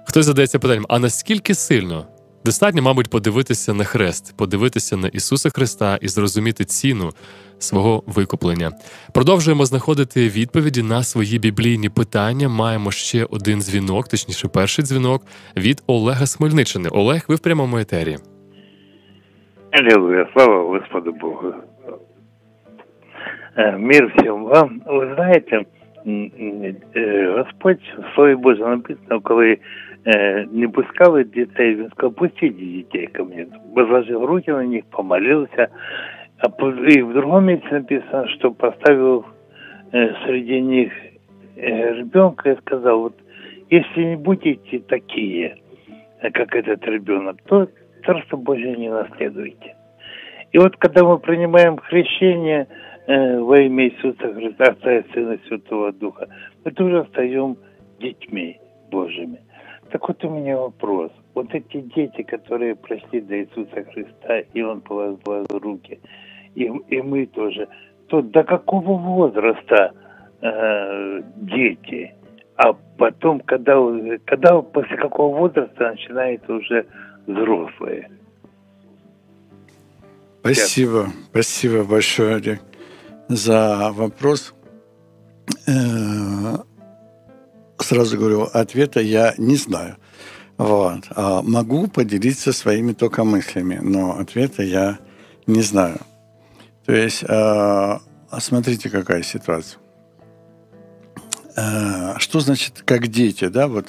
хтось 0.07 0.25
задається 0.25 0.59
питанням: 0.59 0.85
а 0.89 0.99
наскільки 0.99 1.55
сильно 1.55 2.07
Достатньо, 2.45 2.81
мабуть, 2.81 3.09
подивитися 3.09 3.73
на 3.73 3.83
хрест, 3.83 4.37
подивитися 4.37 4.97
на 4.97 5.07
Ісуса 5.07 5.49
Христа 5.49 5.97
і 6.01 6.07
зрозуміти 6.07 6.63
ціну 6.65 7.09
свого 7.59 8.03
викуплення. 8.07 8.71
Продовжуємо 9.13 9.65
знаходити 9.65 10.19
відповіді 10.19 10.83
на 10.83 11.03
свої 11.03 11.39
біблійні 11.39 11.89
питання. 11.89 12.49
Маємо 12.49 12.91
ще 12.91 13.25
один 13.29 13.59
дзвінок, 13.59 14.07
точніше, 14.07 14.47
перший 14.47 14.85
дзвінок 14.85 15.21
від 15.57 15.83
Олега 15.87 16.25
Смельничини. 16.25 16.89
Олег, 16.89 17.25
ви 17.27 17.35
в 17.35 17.39
прямому 17.39 17.77
етері. 17.77 18.15
Аллилуйя, 19.71 20.27
слава 20.33 20.63
Господу 20.63 21.11
Богу. 21.13 21.53
Э, 23.57 23.77
мир 23.77 24.13
всем 24.17 24.43
вам. 24.43 24.81
Вы 24.85 25.15
знаете, 25.15 25.65
э, 26.05 27.37
Господь 27.37 27.83
в 27.97 28.15
Слові 28.15 28.35
Божому 28.35 28.69
написано, 28.69 29.21
коли 29.21 29.47
Э, 29.47 29.86
не 30.51 30.67
пускали 30.67 31.23
дітей, 31.23 31.75
він 31.75 31.89
сказав, 31.89 32.15
пустіть 32.15 32.57
дітей 32.57 33.07
ко 33.07 33.25
мне. 33.25 33.45
Возложил 33.75 34.25
руки 34.25 34.51
на 34.51 34.63
них, 34.63 34.83
помолился. 34.91 35.67
А 36.43 36.47
и 36.89 37.01
в 37.01 37.13
другом 37.13 37.45
месте 37.45 37.67
написано, 37.71 38.27
что 38.29 38.51
поставил 38.51 39.25
э, 39.93 40.13
среди 40.25 40.59
них 40.59 40.91
э, 41.55 41.93
ребенка 41.93 42.51
и 42.51 42.57
сказал, 42.57 42.99
вот 42.99 43.15
если 43.69 44.03
не 44.03 44.15
будете 44.17 44.79
такие, 44.79 45.55
как 46.33 46.53
этот 46.53 46.85
ребенок, 46.85 47.37
то 47.45 47.69
Царство 48.05 48.35
Божие 48.35 48.75
не 48.75 48.89
наследуете. 48.89 49.75
И 50.51 50.57
вот 50.57 50.75
когда 50.77 51.05
мы 51.05 51.17
принимаем 51.17 51.77
хрещение 51.77 52.67
э, 53.07 53.39
во 53.39 53.59
имя 53.59 53.87
Иисуса 53.87 54.33
Христа, 54.33 54.65
Отца 54.65 54.97
и 54.97 55.13
Сына 55.13 55.39
Святого 55.47 55.93
Духа, 55.93 56.27
мы 56.65 56.71
тоже 56.71 57.07
стаем 57.11 57.55
детьми 58.01 58.59
Божьими. 58.91 59.39
Так 59.90 60.06
вот 60.06 60.22
у 60.24 60.30
меня 60.30 60.56
вопрос. 60.56 61.10
Вот 61.34 61.54
эти 61.54 61.80
дети, 61.80 62.22
которые 62.22 62.74
прошли 62.74 63.20
до 63.20 63.40
Иисуса 63.40 63.84
Христа, 63.92 64.40
и 64.52 64.62
Он 64.62 64.80
положил 64.80 65.46
руки, 65.48 65.98
и, 66.54 66.64
и 66.64 67.02
мы 67.02 67.26
тоже, 67.26 67.68
то 68.08 68.20
до 68.20 68.44
какого 68.44 68.98
возраста 68.98 69.92
э, 70.42 71.22
дети? 71.36 72.14
А 72.56 72.72
потом, 72.72 73.40
когда, 73.40 73.76
когда, 74.26 74.60
после 74.60 74.96
какого 74.96 75.36
возраста 75.38 75.90
начинается 75.90 76.52
уже 76.52 76.86
взрослые? 77.26 78.10
Спасибо, 80.40 81.06
спасибо 81.30 81.84
большое, 81.84 82.36
Олег, 82.36 82.60
за 83.28 83.90
вопрос. 83.92 84.54
Э, 85.66 86.67
сразу 87.88 88.18
говорю, 88.18 88.42
ответа 88.52 89.00
я 89.00 89.34
не 89.38 89.56
знаю. 89.56 89.96
Вот. 90.58 91.04
А 91.10 91.42
могу 91.42 91.86
поделиться 91.88 92.52
своими 92.52 92.92
только 92.92 93.24
мыслями, 93.24 93.78
но 93.82 94.18
ответа 94.18 94.62
я 94.62 94.98
не 95.46 95.62
знаю. 95.62 95.98
То 96.84 96.92
есть, 96.92 97.24
а, 97.28 98.00
смотрите, 98.38 98.90
какая 98.90 99.22
ситуация. 99.22 99.80
А, 101.56 102.18
что 102.18 102.40
значит 102.40 102.82
как 102.84 103.08
дети, 103.08 103.48
да? 103.48 103.68
Вот 103.68 103.86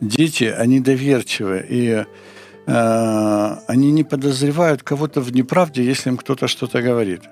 дети, 0.00 0.44
они 0.44 0.80
доверчивы 0.80 1.64
и 1.68 2.04
а, 2.66 3.62
они 3.66 3.90
не 3.90 4.04
подозревают 4.04 4.82
кого-то 4.82 5.20
в 5.20 5.32
неправде, 5.32 5.82
если 5.82 6.10
им 6.10 6.16
кто-то 6.16 6.46
что-то 6.46 6.82
говорит 6.82 7.22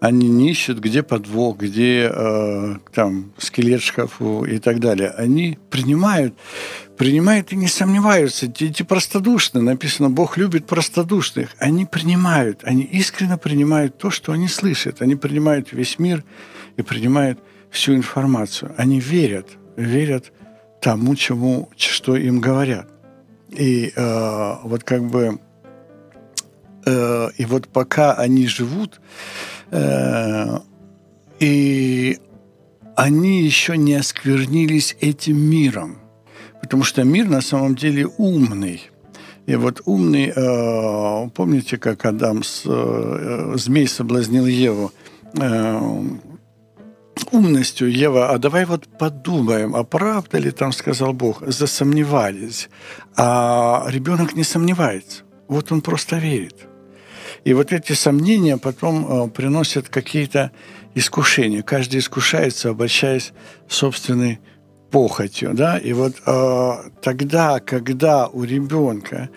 они 0.00 0.28
не 0.28 0.50
ищут, 0.50 0.78
где 0.78 1.02
подвох, 1.02 1.58
где 1.58 2.10
э, 2.12 2.76
там 2.94 3.32
скелет 3.36 3.82
шкафу 3.82 4.44
и 4.44 4.58
так 4.58 4.80
далее. 4.80 5.10
Они 5.10 5.58
принимают, 5.68 6.34
принимают 6.96 7.52
и 7.52 7.56
не 7.56 7.68
сомневаются. 7.68 8.46
Эти 8.46 8.82
простодушные, 8.82 9.62
написано, 9.62 10.08
Бог 10.08 10.38
любит 10.38 10.66
простодушных. 10.66 11.50
Они 11.58 11.84
принимают, 11.84 12.64
они 12.64 12.82
искренне 12.82 13.36
принимают 13.36 13.98
то, 13.98 14.10
что 14.10 14.32
они 14.32 14.48
слышат. 14.48 15.02
Они 15.02 15.16
принимают 15.16 15.72
весь 15.72 15.98
мир 15.98 16.24
и 16.78 16.82
принимают 16.82 17.38
всю 17.70 17.94
информацию. 17.94 18.72
Они 18.78 19.00
верят, 19.00 19.48
верят 19.76 20.32
тому, 20.80 21.14
чему, 21.14 21.68
что 21.76 22.16
им 22.16 22.40
говорят. 22.40 22.88
И 23.50 23.92
э, 23.94 24.54
вот 24.62 24.82
как 24.82 25.04
бы 25.04 25.40
э, 26.86 27.30
и 27.36 27.44
вот 27.44 27.68
пока 27.68 28.12
они 28.14 28.46
живут, 28.46 29.00
Э, 29.70 30.58
и 31.38 32.18
они 32.96 33.42
еще 33.42 33.76
не 33.76 33.94
осквернились 33.94 34.96
этим 35.00 35.38
миром, 35.38 35.98
потому 36.60 36.82
что 36.82 37.04
мир 37.04 37.28
на 37.28 37.40
самом 37.40 37.74
деле 37.74 38.06
умный. 38.18 38.90
И 39.46 39.56
вот 39.56 39.82
умный, 39.86 40.32
э, 40.34 41.28
помните, 41.34 41.78
как 41.78 42.04
Адам, 42.04 42.42
с, 42.42 42.62
э, 42.66 43.52
змей 43.56 43.88
соблазнил 43.88 44.46
Еву, 44.46 44.92
умностью 47.32 47.92
Ева, 47.92 48.30
а 48.30 48.38
давай 48.38 48.64
вот 48.64 48.88
подумаем, 48.98 49.76
а 49.76 49.84
правда 49.84 50.38
ли 50.38 50.50
там, 50.50 50.72
сказал 50.72 51.12
Бог, 51.12 51.42
засомневались. 51.46 52.68
А 53.16 53.86
ребенок 53.88 54.34
не 54.34 54.42
сомневается. 54.42 55.22
Вот 55.46 55.70
он 55.70 55.80
просто 55.80 56.16
верит. 56.16 56.69
И 57.44 57.54
вот 57.54 57.72
эти 57.72 57.92
сомнения 57.92 58.56
потом 58.56 59.24
э, 59.24 59.28
приносят 59.28 59.88
какие-то 59.88 60.50
искушения. 60.94 61.62
Каждый 61.62 62.00
искушается, 62.00 62.70
обольщаясь 62.70 63.32
собственной 63.68 64.40
похотью, 64.90 65.54
да, 65.54 65.78
и 65.78 65.92
вот 65.92 66.14
э, 66.26 66.72
тогда, 67.00 67.60
когда 67.60 68.26
у 68.26 68.42
ребенка 68.42 69.30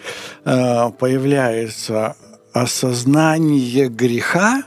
э, 0.44 0.90
появляется 0.98 2.16
осознание 2.54 3.88
греха, 3.88 4.64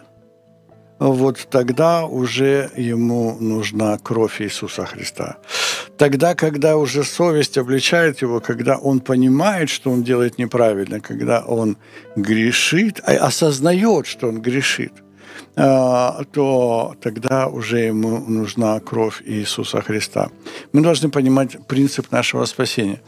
вот 0.98 1.48
тогда 1.50 2.06
уже 2.06 2.70
ему 2.76 3.36
нужна 3.40 3.98
кровь 3.98 4.40
Иисуса 4.40 4.86
Христа. 4.86 5.36
Тогда, 5.98 6.34
когда 6.34 6.76
уже 6.76 7.04
совесть 7.04 7.58
обличает 7.58 8.22
его, 8.22 8.40
когда 8.40 8.76
он 8.76 9.00
понимает, 9.00 9.68
что 9.68 9.90
он 9.90 10.02
делает 10.02 10.38
неправильно, 10.38 11.00
когда 11.00 11.40
он 11.40 11.76
грешит, 12.16 13.00
а 13.04 13.12
осознает, 13.26 14.06
что 14.06 14.28
он 14.28 14.40
грешит, 14.40 14.92
а, 15.54 16.24
то 16.32 16.94
тогда 17.00 17.46
уже 17.46 17.78
ему 17.78 18.18
нужна 18.18 18.80
кровь 18.80 19.22
Иисуса 19.24 19.80
Христа. 19.80 20.30
Мы 20.72 20.82
должны 20.82 21.10
понимать 21.10 21.66
принцип 21.66 22.12
нашего 22.12 22.44
спасения. 22.46 23.00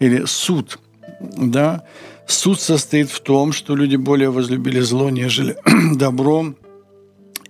Или 0.00 0.24
суд. 0.24 0.78
Да? 1.20 1.84
Суд 2.26 2.60
состоит 2.60 3.10
в 3.10 3.20
том, 3.20 3.52
что 3.52 3.76
люди 3.76 3.96
более 3.96 4.30
возлюбили 4.30 4.80
зло, 4.80 5.10
нежели 5.10 5.56
добро, 5.96 6.54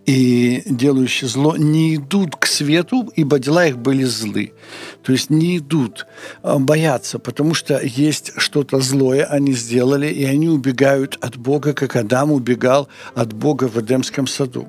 и 0.07 0.63
делающие 0.67 1.29
зло 1.29 1.57
не 1.57 1.97
идут 1.97 2.37
к 2.37 2.47
свету, 2.47 3.13
ибо 3.17 3.39
дела 3.39 3.67
их 3.67 3.79
были 3.79 4.05
злы. 4.05 4.53
То 5.03 5.13
есть 5.13 5.31
не 5.31 5.59
идут, 5.59 6.07
а 6.43 6.59
боятся, 6.59 7.19
потому 7.19 7.55
что 7.55 7.81
есть 7.83 8.33
что-то 8.37 8.81
злое 8.81 9.25
они 9.25 9.53
сделали, 9.53 10.07
и 10.07 10.25
они 10.25 10.49
убегают 10.49 11.19
от 11.21 11.37
Бога, 11.37 11.73
как 11.73 11.97
Адам 11.97 12.31
убегал 12.31 12.89
от 13.15 13.33
Бога 13.33 13.65
в 13.69 13.77
Эдемском 13.81 14.29
саду. 14.29 14.69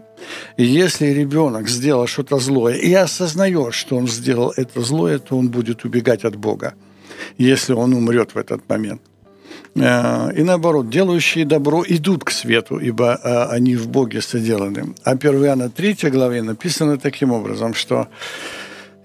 И 0.57 0.65
если 0.65 1.07
ребенок 1.07 1.69
сделал 1.69 2.07
что-то 2.07 2.39
злое 2.39 2.73
и 2.73 2.91
осознает, 2.93 3.75
что 3.75 3.95
он 3.95 4.07
сделал 4.07 4.53
это 4.57 4.81
злое, 4.81 5.19
то 5.19 5.37
он 5.37 5.49
будет 5.49 5.85
убегать 5.85 6.25
от 6.25 6.35
Бога, 6.35 6.73
если 7.37 7.73
он 7.73 7.93
умрет 7.93 8.33
в 8.33 8.37
этот 8.37 8.67
момент– 8.67 9.01
и 9.75 10.43
наоборот, 10.43 10.89
делающие 10.89 11.45
добро 11.45 11.83
идут 11.87 12.23
к 12.23 12.31
свету, 12.31 12.79
ибо 12.79 13.19
э, 13.23 13.43
они 13.55 13.75
в 13.75 13.87
Боге 13.89 14.21
соделаны. 14.21 14.95
А 15.03 15.11
1 15.11 15.45
Иоанна 15.45 15.69
3 15.69 16.09
главе 16.09 16.41
написано 16.41 16.97
таким 16.97 17.31
образом, 17.31 17.75
что 17.75 18.07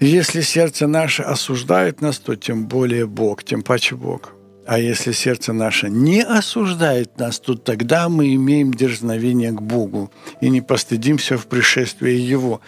если 0.00 0.40
сердце 0.40 0.86
наше 0.86 1.22
осуждает 1.22 2.00
нас, 2.00 2.18
то 2.18 2.36
тем 2.36 2.66
более 2.66 3.06
Бог, 3.06 3.44
тем 3.44 3.62
паче 3.62 3.96
Бог. 3.96 4.32
А 4.66 4.78
если 4.78 5.12
сердце 5.12 5.52
наше 5.52 5.90
не 5.90 6.22
осуждает 6.22 7.18
нас, 7.18 7.38
то 7.40 7.54
тогда 7.54 8.08
мы 8.08 8.34
имеем 8.34 8.72
дерзновение 8.72 9.50
к 9.50 9.60
Богу 9.60 10.10
и 10.40 10.48
не 10.48 10.60
постыдимся 10.60 11.36
в 11.36 11.46
пришествии 11.46 12.14
Его. 12.14 12.60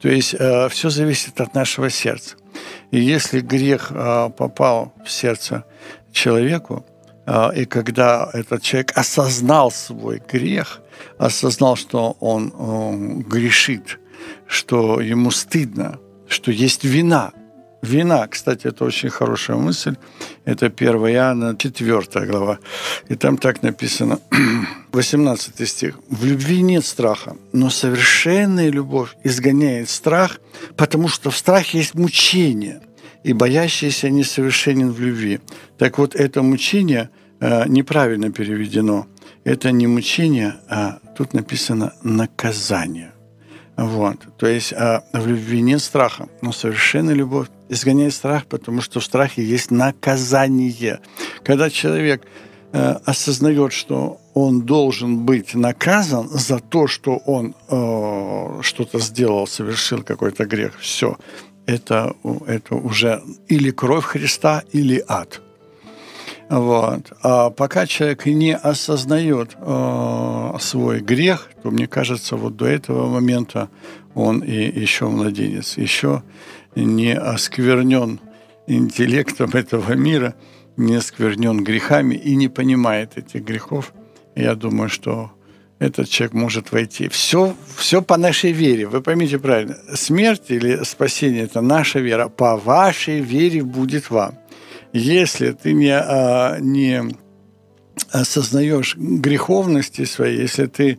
То 0.00 0.08
есть 0.08 0.34
э, 0.38 0.68
все 0.70 0.90
зависит 0.90 1.40
от 1.40 1.54
нашего 1.54 1.90
сердца. 1.90 2.36
И 2.90 3.00
если 3.00 3.40
грех 3.40 3.90
э, 3.90 4.30
попал 4.36 4.94
в 5.04 5.10
сердце 5.10 5.64
человеку, 6.12 6.84
и 7.54 7.64
когда 7.66 8.30
этот 8.32 8.62
человек 8.62 8.92
осознал 8.96 9.70
свой 9.70 10.20
грех, 10.32 10.80
осознал, 11.18 11.76
что 11.76 12.16
он, 12.20 12.52
он 12.58 13.20
грешит, 13.22 14.00
что 14.46 15.00
ему 15.00 15.30
стыдно, 15.30 15.98
что 16.28 16.50
есть 16.50 16.84
вина. 16.84 17.32
Вина, 17.82 18.28
кстати, 18.28 18.68
это 18.68 18.84
очень 18.84 19.10
хорошая 19.10 19.56
мысль. 19.56 19.96
Это 20.44 20.66
1 20.66 20.88
Иоанна 20.88 21.56
4 21.56 22.26
глава. 22.26 22.58
И 23.08 23.16
там 23.16 23.36
так 23.36 23.62
написано, 23.62 24.20
18 24.92 25.68
стих. 25.68 25.98
«В 26.08 26.24
любви 26.24 26.62
нет 26.62 26.84
страха, 26.84 27.36
но 27.52 27.70
совершенная 27.70 28.70
любовь 28.70 29.16
изгоняет 29.24 29.88
страх, 29.88 30.38
потому 30.76 31.08
что 31.08 31.30
в 31.30 31.36
страхе 31.36 31.78
есть 31.78 31.94
мучение– 31.94 32.80
и 33.24 33.32
боящийся 33.32 34.10
несовершенен 34.10 34.90
в 34.90 35.00
любви. 35.00 35.40
Так 35.78 35.98
вот, 35.98 36.14
это 36.14 36.42
мучение 36.42 37.10
э, 37.40 37.68
неправильно 37.68 38.30
переведено. 38.30 39.06
Это 39.44 39.72
не 39.72 39.86
мучение, 39.86 40.54
а 40.68 40.98
тут 41.16 41.34
написано 41.34 41.92
наказание. 42.02 43.12
Вот. 43.76 44.16
То 44.38 44.46
есть 44.46 44.72
э, 44.72 45.00
в 45.12 45.26
любви 45.26 45.62
нет 45.62 45.80
страха, 45.82 46.28
но 46.42 46.52
совершенная 46.52 47.14
любовь 47.14 47.48
изгоняет 47.68 48.14
страх, 48.14 48.46
потому 48.46 48.82
что 48.82 49.00
в 49.00 49.04
страхе 49.04 49.42
есть 49.42 49.70
наказание. 49.70 51.00
Когда 51.42 51.70
человек 51.70 52.22
э, 52.72 52.96
осознает, 53.04 53.72
что 53.72 54.20
он 54.34 54.62
должен 54.62 55.24
быть 55.24 55.54
наказан 55.54 56.28
за 56.28 56.58
то, 56.58 56.86
что 56.86 57.16
он 57.16 57.54
э, 57.68 58.60
что-то 58.62 58.98
сделал, 58.98 59.46
совершил 59.46 60.02
какой-то 60.02 60.44
грех, 60.44 60.78
все, 60.78 61.16
это, 61.66 62.14
это 62.46 62.74
уже 62.74 63.22
или 63.48 63.70
кровь 63.70 64.04
Христа, 64.04 64.62
или 64.72 65.02
ад. 65.06 65.40
Вот. 66.48 67.12
А 67.22 67.50
пока 67.50 67.86
человек 67.86 68.26
не 68.26 68.54
осознает 68.54 69.56
э, 69.56 70.52
свой 70.60 71.00
грех, 71.00 71.48
то, 71.62 71.70
мне 71.70 71.86
кажется, 71.86 72.36
вот 72.36 72.56
до 72.56 72.66
этого 72.66 73.08
момента 73.08 73.70
он 74.14 74.40
и 74.40 74.80
еще 74.80 75.08
младенец, 75.08 75.78
еще 75.78 76.22
не 76.74 77.14
осквернен 77.14 78.20
интеллектом 78.66 79.50
этого 79.54 79.94
мира, 79.94 80.34
не 80.76 80.96
осквернен 80.96 81.64
грехами 81.64 82.16
и 82.16 82.36
не 82.36 82.48
понимает 82.48 83.16
этих 83.16 83.44
грехов. 83.44 83.94
Я 84.34 84.54
думаю, 84.54 84.88
что 84.88 85.30
этот 85.82 86.08
человек 86.08 86.34
может 86.34 86.70
войти. 86.70 87.08
Все, 87.08 87.56
все 87.76 88.02
по 88.02 88.16
нашей 88.16 88.52
вере. 88.52 88.86
Вы 88.86 89.02
поймите 89.02 89.38
правильно. 89.38 89.76
Смерть 89.94 90.44
или 90.48 90.84
спасение– 90.84 91.42
это 91.44 91.60
наша 91.60 91.98
вера. 91.98 92.28
По 92.28 92.56
вашей 92.56 93.20
вере 93.20 93.62
будет 93.62 94.10
вам. 94.10 94.38
Если 94.92 95.50
ты 95.50 95.72
не, 95.72 95.92
а, 95.92 96.58
не 96.60 97.02
осознаешь 98.10 98.94
греховности 98.96 100.04
своей, 100.04 100.42
если 100.42 100.66
ты 100.66 100.90
э, 100.90 100.98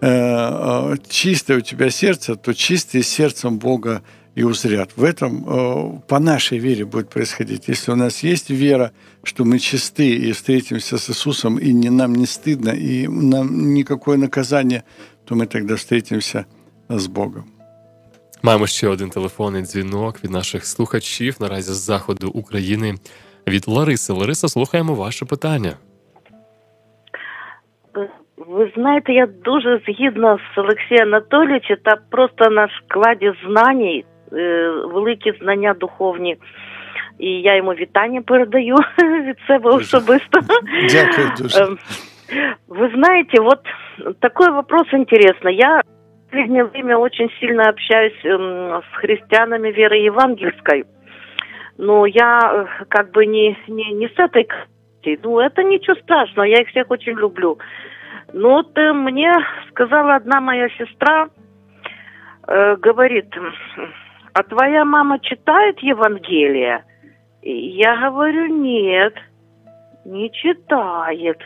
э, 0.00 0.96
чистое 1.08 1.58
у 1.58 1.60
тебя 1.60 1.90
сердце, 1.90 2.34
то 2.34 2.52
чистое 2.52 3.02
сердцем 3.02 3.58
Бога 3.58 4.02
и 4.35 4.43
узрят. 4.43 4.91
В 4.95 5.03
этом 5.03 5.45
э, 5.45 5.99
по 6.07 6.19
нашей 6.19 6.57
вере 6.57 6.85
будет 6.85 7.09
происходить. 7.09 7.67
Если 7.67 7.91
у 7.91 7.95
нас 7.95 8.23
есть 8.23 8.49
вера, 8.49 8.91
что 9.23 9.43
мы 9.43 9.59
чисты 9.59 10.15
и 10.15 10.31
встретимся 10.31 10.97
с 10.97 11.09
Иисусом, 11.09 11.57
и 11.57 11.73
не, 11.73 11.89
нам 11.89 12.15
не 12.15 12.25
стыдно, 12.25 12.69
и 12.69 13.07
нам 13.07 13.73
никакое 13.73 14.17
наказание, 14.17 14.83
то 15.25 15.35
мы 15.35 15.47
тогда 15.47 15.75
встретимся 15.75 16.45
з 16.89 17.07
Богом. 17.07 17.43
Маємо 18.43 18.67
ще 18.67 18.87
один 18.87 19.09
телефонний 19.09 19.61
дзвінок 19.61 20.23
від 20.23 20.31
наших 20.31 20.65
слухачів 20.65 21.37
наразі 21.39 21.73
з 21.73 21.75
заходу 21.75 22.29
України 22.29 22.95
від 23.47 23.67
Лариси. 23.67 24.13
Лариса, 24.13 24.47
слухаємо 24.47 24.93
ваше 24.93 25.25
питання. 25.25 25.73
Ви 28.37 28.71
знаєте, 28.75 29.13
я 29.13 29.27
дуже 29.45 29.81
згідна 29.87 30.37
з 30.55 30.57
Олексієм 30.57 31.07
Анатолійовичем 31.07 31.77
та 31.83 31.95
просто 32.09 32.49
на 32.49 32.67
складі 32.79 33.31
знань 33.45 33.81
Е, 33.83 34.01
великі 34.93 35.33
знання 35.41 35.73
духовні. 35.73 36.37
І 37.19 37.27
я 37.27 37.55
йому 37.55 37.71
вітання 37.71 38.21
передаю 38.21 38.75
від 39.25 39.37
себе 39.47 39.69
особисто. 39.69 40.39
Дякую 40.89 41.31
дуже. 41.37 41.63
Ем, 41.63 41.77
вы 42.67 42.89
знаете, 42.95 43.41
вот 43.41 43.59
такой 44.19 44.51
вопрос 44.51 44.87
интересный. 44.93 45.55
Я 45.55 45.81
в 45.81 46.31
последнее 46.31 46.63
время 46.63 46.97
очень 46.97 47.29
сильно 47.39 47.69
общаюсь 47.69 48.25
эм, 48.25 48.81
с 48.81 48.97
христианами 48.97 49.71
веры 49.71 49.97
евангельской. 49.97 50.85
Но 51.77 52.05
я 52.05 52.39
э, 52.39 52.85
как 52.87 53.11
бы 53.11 53.25
не, 53.25 53.57
не, 53.67 53.91
не 53.93 54.07
с 54.07 54.17
этой 54.17 54.47
ну, 55.23 55.39
это 55.39 55.63
ничего 55.63 55.95
страшного, 55.95 56.45
я 56.45 56.61
их 56.61 56.69
всех 56.69 56.89
очень 56.89 57.13
люблю. 57.13 57.57
Но 58.33 58.49
вот 58.49 58.77
э, 58.77 58.93
мне 58.93 59.33
сказала 59.69 60.15
одна 60.15 60.39
моя 60.39 60.69
сестра, 60.69 61.27
э, 62.47 62.75
говорит, 62.77 63.27
а 64.38 64.42
твоя 64.42 64.84
мама 64.84 65.18
читает 65.18 65.78
Евангелие? 65.78 66.84
Я 67.42 67.96
говорю, 67.96 68.48
нет, 68.48 69.14
не 70.04 70.28
читает. 70.28 71.38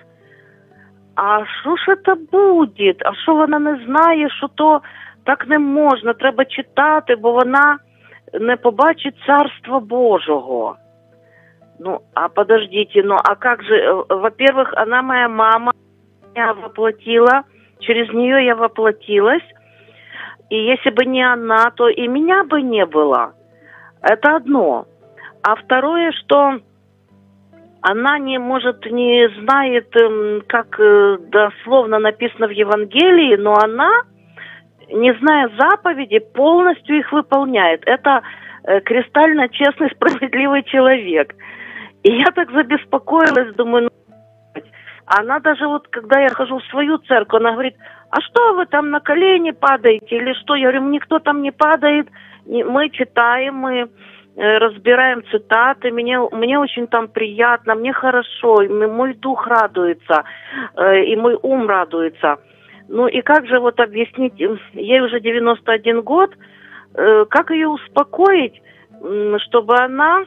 А 1.14 1.44
що 1.46 1.76
ж 1.76 1.96
це 2.04 2.14
буде? 2.14 2.94
А 3.04 3.14
що 3.14 3.34
вона 3.34 3.58
не 3.58 3.84
знає, 3.86 4.28
що 4.30 4.48
то 4.48 4.80
так 5.24 5.48
не 5.48 5.58
можна, 5.58 6.12
треба 6.12 6.44
читати, 6.44 7.16
бо 7.16 7.32
вона 7.32 7.78
не 8.40 8.56
побачить 8.56 9.14
царства 9.26 9.80
Божого. 9.80 10.76
Ну, 11.78 12.00
а 12.14 12.28
подождите, 12.28 13.02
ну 13.04 13.16
а 13.24 13.34
как 13.36 13.62
же, 13.62 13.74
э, 13.74 14.04
во-первых, 14.08 14.74
она 14.76 15.02
моя 15.02 15.28
мама, 15.28 15.72
я 16.34 16.52
воплотила, 16.52 17.42
через 17.80 18.12
нее 18.12 18.44
я 18.44 18.54
воплотилась, 18.54 19.46
и 20.50 20.56
если 20.56 20.90
бы 20.90 21.06
не 21.06 21.22
она, 21.22 21.70
то 21.70 21.88
и 21.88 22.06
меня 22.08 22.44
бы 22.44 22.60
не 22.60 22.84
было. 22.84 23.32
Это 24.02 24.36
одно. 24.36 24.86
А 25.42 25.54
второе, 25.54 26.12
что 26.12 26.58
она 27.82 28.18
не 28.18 28.38
может, 28.38 28.84
не 28.84 29.28
знает, 29.40 29.94
эм, 29.96 30.42
как 30.46 30.78
э, 30.78 31.18
дословно 31.28 31.98
написано 31.98 32.48
в 32.48 32.50
Евангелии, 32.50 33.36
но 33.36 33.54
она, 33.54 33.90
не 34.88 35.14
зная 35.14 35.50
заповеди, 35.56 36.18
полностью 36.18 36.98
их 36.98 37.12
выполняет. 37.12 37.82
Это 37.86 38.22
э, 38.64 38.80
кристально 38.80 39.48
честный, 39.48 39.90
справедливый 39.94 40.64
человек. 40.64 41.34
И 42.02 42.12
я 42.12 42.26
так 42.34 42.50
забеспокоилась, 42.50 43.54
думаю, 43.54 43.84
ну, 43.84 43.90
она 45.06 45.38
даже 45.40 45.66
вот, 45.66 45.88
когда 45.88 46.20
я 46.20 46.28
хожу 46.28 46.58
в 46.58 46.64
свою 46.66 46.98
церковь, 46.98 47.40
она 47.40 47.52
говорит, 47.52 47.76
а 48.10 48.20
что 48.20 48.54
вы 48.54 48.66
там 48.66 48.90
на 48.90 49.00
колени 49.00 49.52
падаете? 49.52 50.16
Или 50.16 50.34
что? 50.34 50.54
Я 50.54 50.70
говорю, 50.70 50.90
никто 50.90 51.18
там 51.18 51.42
не 51.42 51.52
падает, 51.52 52.08
мы 52.46 52.90
читаем, 52.90 53.56
мы 53.56 53.88
Э, 54.36 54.58
разбираем 54.58 55.22
цитаты, 55.30 55.90
мне, 55.90 56.18
мне 56.32 56.58
очень 56.58 56.86
там 56.86 57.08
приятно, 57.08 57.74
мне 57.74 57.92
хорошо, 57.92 58.62
и 58.62 58.68
мой 58.68 59.12
дух 59.14 59.46
радуется, 59.46 60.24
э, 60.76 61.04
и 61.04 61.16
мой 61.16 61.36
ум 61.42 61.68
радуется. 61.68 62.38
Ну 62.88 63.08
и 63.08 63.22
как 63.22 63.46
же 63.46 63.58
вот 63.58 63.80
объяснить, 63.80 64.34
ей 64.38 65.00
уже 65.00 65.20
91 65.20 66.02
год, 66.02 66.30
э, 66.94 67.24
как 67.28 67.50
ее 67.50 67.68
успокоить, 67.68 68.62
чтобы 69.48 69.76
она, 69.76 70.24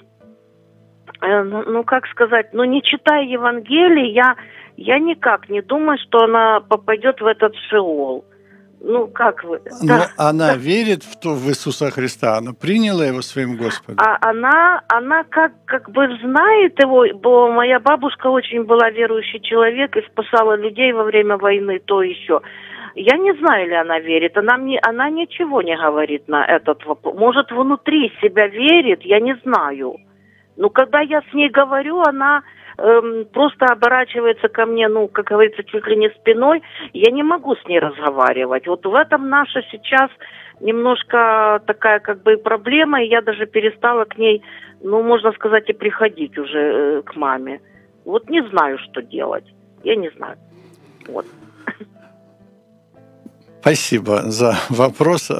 ну, 1.21 1.63
ну 1.65 1.83
как 1.83 2.05
сказать, 2.07 2.53
ну 2.53 2.63
не 2.65 2.81
читая 2.81 3.23
Евангелие, 3.23 4.11
я, 4.13 4.35
я 4.77 4.99
никак 4.99 5.49
не 5.49 5.61
думаю, 5.61 5.97
что 5.97 6.23
она 6.23 6.61
попадет 6.61 7.21
в 7.21 7.25
этот 7.25 7.55
шеол 7.69 8.25
ну 8.83 9.07
как 9.07 9.43
вы? 9.45 9.61
Но 9.81 9.87
да, 9.87 10.09
она 10.17 10.47
да. 10.49 10.55
верит 10.57 11.03
в 11.03 11.17
то 11.17 11.29
в 11.29 11.47
Иисуса 11.47 11.89
Христа, 11.89 12.37
она 12.37 12.51
приняла 12.51 13.05
его 13.05 13.21
своим 13.21 13.55
Господом. 13.55 13.97
А 13.97 14.17
она, 14.19 14.81
она 14.89 15.23
как 15.23 15.53
как 15.65 15.89
бы 15.89 16.05
знает 16.21 16.77
его, 16.81 17.05
бо 17.15 17.49
моя 17.49 17.79
бабушка 17.79 18.27
очень 18.27 18.65
была 18.65 18.89
верующий 18.89 19.39
человек 19.39 19.95
и 19.95 20.01
спасала 20.11 20.57
людей 20.57 20.91
во 20.91 21.03
время 21.03 21.37
войны, 21.37 21.79
то 21.79 22.03
еще. 22.03 22.41
Я 22.95 23.17
не 23.17 23.33
знаю, 23.35 23.69
ли 23.69 23.73
она 23.73 23.99
верит. 23.99 24.37
Она 24.37 24.57
мне, 24.57 24.79
она 24.79 25.09
ничего 25.09 25.61
не 25.61 25.75
говорит 25.75 26.27
на 26.27 26.45
этот 26.45 26.85
вопрос. 26.85 27.15
Может, 27.15 27.51
внутри 27.51 28.11
себя 28.21 28.47
верит, 28.47 29.01
я 29.03 29.19
не 29.19 29.35
знаю. 29.43 29.95
Но 30.57 30.69
когда 30.69 30.99
я 30.99 31.21
с 31.21 31.33
ней 31.33 31.49
говорю, 31.49 32.01
она 32.01 32.43
эм, 32.77 33.25
просто 33.25 33.65
оборачивается 33.65 34.47
ко 34.49 34.65
мне, 34.65 34.87
ну, 34.87 35.07
как 35.07 35.25
говорится, 35.25 35.63
чуть 35.63 35.87
ли 35.87 35.95
не 35.95 36.09
спиной, 36.09 36.61
я 36.93 37.11
не 37.11 37.23
могу 37.23 37.55
с 37.55 37.65
ней 37.67 37.79
разговаривать. 37.79 38.67
Вот 38.67 38.85
в 38.85 38.93
этом 38.95 39.29
наша 39.29 39.61
сейчас 39.71 40.09
немножко 40.59 41.61
такая 41.65 41.99
как 41.99 42.23
бы 42.23 42.37
проблема, 42.37 43.03
и 43.03 43.09
я 43.09 43.21
даже 43.21 43.45
перестала 43.45 44.05
к 44.05 44.17
ней, 44.17 44.43
ну, 44.81 45.03
можно 45.03 45.31
сказать, 45.33 45.69
и 45.69 45.73
приходить 45.73 46.37
уже 46.37 46.59
э, 46.59 47.01
к 47.03 47.15
маме. 47.15 47.61
Вот 48.05 48.29
не 48.29 48.41
знаю, 48.49 48.77
что 48.79 49.01
делать. 49.01 49.45
Я 49.83 49.95
не 49.95 50.09
знаю. 50.09 50.37
Вот. 51.07 51.25
Спасибо 53.61 54.23
за 54.23 54.55
вопрос. 54.69 55.31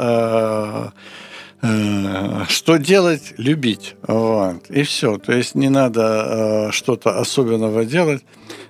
Э, 1.64 2.44
что 2.50 2.78
делать? 2.78 3.34
Любить. 3.38 3.96
Вот. 4.06 4.70
И 4.70 4.84
все. 4.84 5.18
То 5.18 5.32
есть 5.32 5.56
не 5.56 5.70
надо 5.70 6.02
э, 6.02 6.72
что-то 6.72 7.20
особенного 7.20 7.86
делать, 7.86 8.22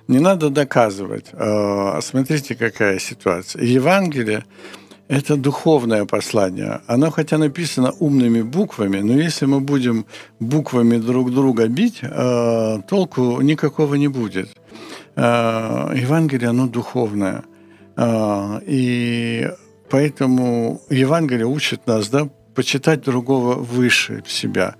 не 0.06 0.20
надо 0.20 0.48
доказывать. 0.48 1.26
Э, 1.32 2.00
смотрите, 2.00 2.54
какая 2.54 3.00
ситуация. 3.00 3.64
Евангелие– 3.64 4.44
это 5.08 5.36
духовное 5.36 6.04
послание. 6.04 6.82
Оно 6.86 7.10
хотя 7.10 7.36
написано 7.36 7.92
умными 7.98 8.42
буквами, 8.42 9.00
но 9.00 9.20
если 9.20 9.46
мы 9.46 9.60
будем 9.60 10.06
буквами 10.38 10.98
друг 10.98 11.32
друга 11.32 11.66
бить, 11.66 12.00
толку 12.88 13.40
никакого 13.40 13.96
не 13.96 14.08
будет. 14.08 14.48
Евангелие, 15.16 16.48
оно 16.48 16.68
духовное. 16.68 17.42
И 18.66 19.50
поэтому 19.90 20.80
Евангелие 20.90 21.46
учит 21.46 21.86
нас, 21.86 22.08
да, 22.08 22.28
почитать 22.54 23.02
другого 23.02 23.54
выше 23.54 24.22
себя, 24.26 24.76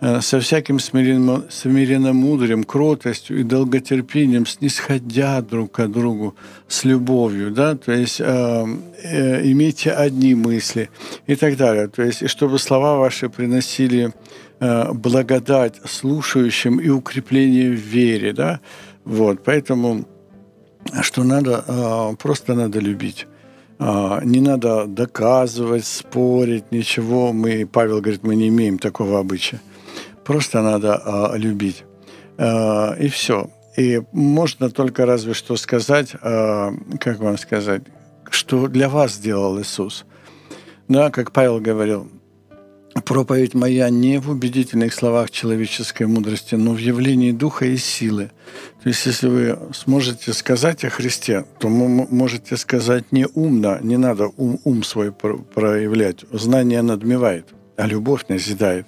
э, 0.00 0.20
со 0.20 0.40
всяким 0.40 0.78
смиренно, 0.78 1.44
смиренномудрием, 1.50 2.64
кротостью 2.64 3.40
и 3.40 3.42
долготерпением, 3.42 4.46
снисходя 4.46 5.40
друг 5.42 5.72
к 5.72 5.86
другу 5.88 6.34
с 6.68 6.84
любовью, 6.84 7.50
да, 7.50 7.74
то 7.74 7.92
есть 7.92 8.20
э, 8.20 8.66
э, 9.02 9.50
имейте 9.52 9.92
одни 9.92 10.34
мысли 10.34 10.88
и 11.26 11.36
так 11.36 11.56
далее, 11.56 11.88
то 11.88 12.02
есть 12.02 12.22
и 12.22 12.26
чтобы 12.28 12.58
слова 12.58 12.96
ваши 12.96 13.28
приносили 13.28 14.12
э, 14.60 14.92
благодать 14.92 15.80
слушающим 15.84 16.80
и 16.80 16.88
укрепление 16.88 17.70
в 17.70 17.80
вере, 17.80 18.32
да, 18.32 18.60
вот, 19.04 19.44
поэтому 19.44 20.04
что 21.02 21.24
надо, 21.24 21.64
э, 21.66 22.16
просто 22.16 22.54
надо 22.54 22.80
любить. 22.80 23.26
А, 23.82 24.20
не 24.22 24.40
надо 24.42 24.84
доказывать, 24.86 25.86
спорить, 25.86 26.70
ничего. 26.70 27.32
Мы, 27.32 27.66
Павел 27.66 28.00
говорит, 28.02 28.22
мы 28.22 28.36
не 28.36 28.48
имеем 28.48 28.78
такого 28.78 29.18
обычая. 29.18 29.60
Просто 30.22 30.60
надо 30.60 30.96
а, 30.96 31.34
любить. 31.34 31.84
А, 32.36 32.94
и 33.00 33.08
все. 33.08 33.50
И 33.78 34.02
можно 34.12 34.68
только 34.68 35.06
разве 35.06 35.32
что 35.32 35.56
сказать, 35.56 36.10
как 36.10 37.18
вам 37.18 37.38
сказать, 37.38 37.82
что 38.28 38.66
для 38.66 38.88
вас 38.88 39.14
сделал 39.14 39.58
Иисус. 39.60 40.04
Да, 40.88 41.10
как 41.10 41.32
Павел 41.32 41.60
говорил, 41.60 42.10
проповедь 43.04 43.54
моя 43.54 43.88
не 43.90 44.18
в 44.18 44.30
убедительных 44.30 44.94
словах 44.94 45.30
человеческой 45.30 46.06
мудрости, 46.06 46.54
но 46.54 46.72
в 46.72 46.78
явлении 46.78 47.32
духа 47.32 47.66
и 47.66 47.76
силы. 47.76 48.30
То 48.82 48.88
есть, 48.88 49.06
если 49.06 49.28
вы 49.28 49.58
сможете 49.72 50.32
сказать 50.32 50.84
о 50.84 50.90
Христе, 50.90 51.44
то 51.58 51.68
вы 51.68 52.06
можете 52.10 52.56
сказать 52.56 53.12
не 53.12 53.26
умно, 53.26 53.78
не 53.80 53.96
надо 53.96 54.30
ум, 54.36 54.60
ум 54.64 54.82
свой 54.82 55.12
проявлять. 55.12 56.24
Знание 56.32 56.82
надмевает, 56.82 57.46
а 57.76 57.86
любовь 57.86 58.24
назидает. 58.28 58.86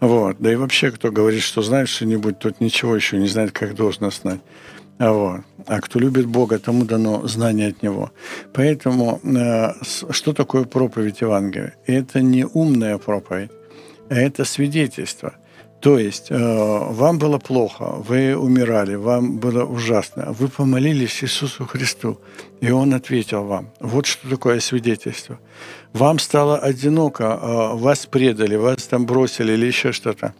Вот. 0.00 0.36
Да 0.38 0.52
и 0.52 0.56
вообще, 0.56 0.90
кто 0.90 1.10
говорит, 1.10 1.42
что 1.42 1.62
знает 1.62 1.88
что-нибудь, 1.88 2.38
тот 2.38 2.60
ничего 2.60 2.94
еще 2.94 3.18
не 3.18 3.28
знает, 3.28 3.52
как 3.52 3.74
должно 3.74 4.10
знать. 4.10 4.40
А 4.98 5.12
вот. 5.12 5.40
А 5.66 5.80
кто 5.80 5.98
любит 5.98 6.26
Бога, 6.26 6.58
тому 6.58 6.84
дано 6.84 7.26
знание 7.26 7.68
от 7.68 7.82
Него. 7.82 8.10
Поэтому 8.52 9.20
э, 9.24 9.72
что 10.10 10.32
такое 10.32 10.64
проповедь 10.64 11.20
Евангелия? 11.20 11.74
Это 11.86 12.20
не 12.20 12.44
умная 12.44 12.98
проповедь, 12.98 13.50
а 14.10 14.14
это 14.14 14.44
свидетельство. 14.44 15.34
То 15.80 15.98
есть 15.98 16.30
э, 16.30 16.36
вам 16.38 17.18
было 17.18 17.38
плохо, 17.38 17.84
вы 18.08 18.34
умирали, 18.34 18.94
вам 18.94 19.38
было 19.38 19.64
ужасно. 19.64 20.32
Вы 20.32 20.48
помолились 20.48 21.22
Иисусу 21.22 21.66
Христу, 21.66 22.18
и 22.62 22.70
Он 22.70 22.94
ответил 22.94 23.44
вам. 23.44 23.68
Вот 23.80 24.06
что 24.06 24.30
такое 24.30 24.60
свидетельство. 24.60 25.38
Вам 25.92 26.18
стало 26.18 26.58
одиноко, 26.58 27.24
э, 27.24 27.76
вас 27.76 28.06
предали, 28.06 28.56
вас 28.56 28.84
там 28.84 29.04
бросили 29.04 29.52
или 29.52 29.66
еще 29.66 29.92
что-то. 29.92 30.32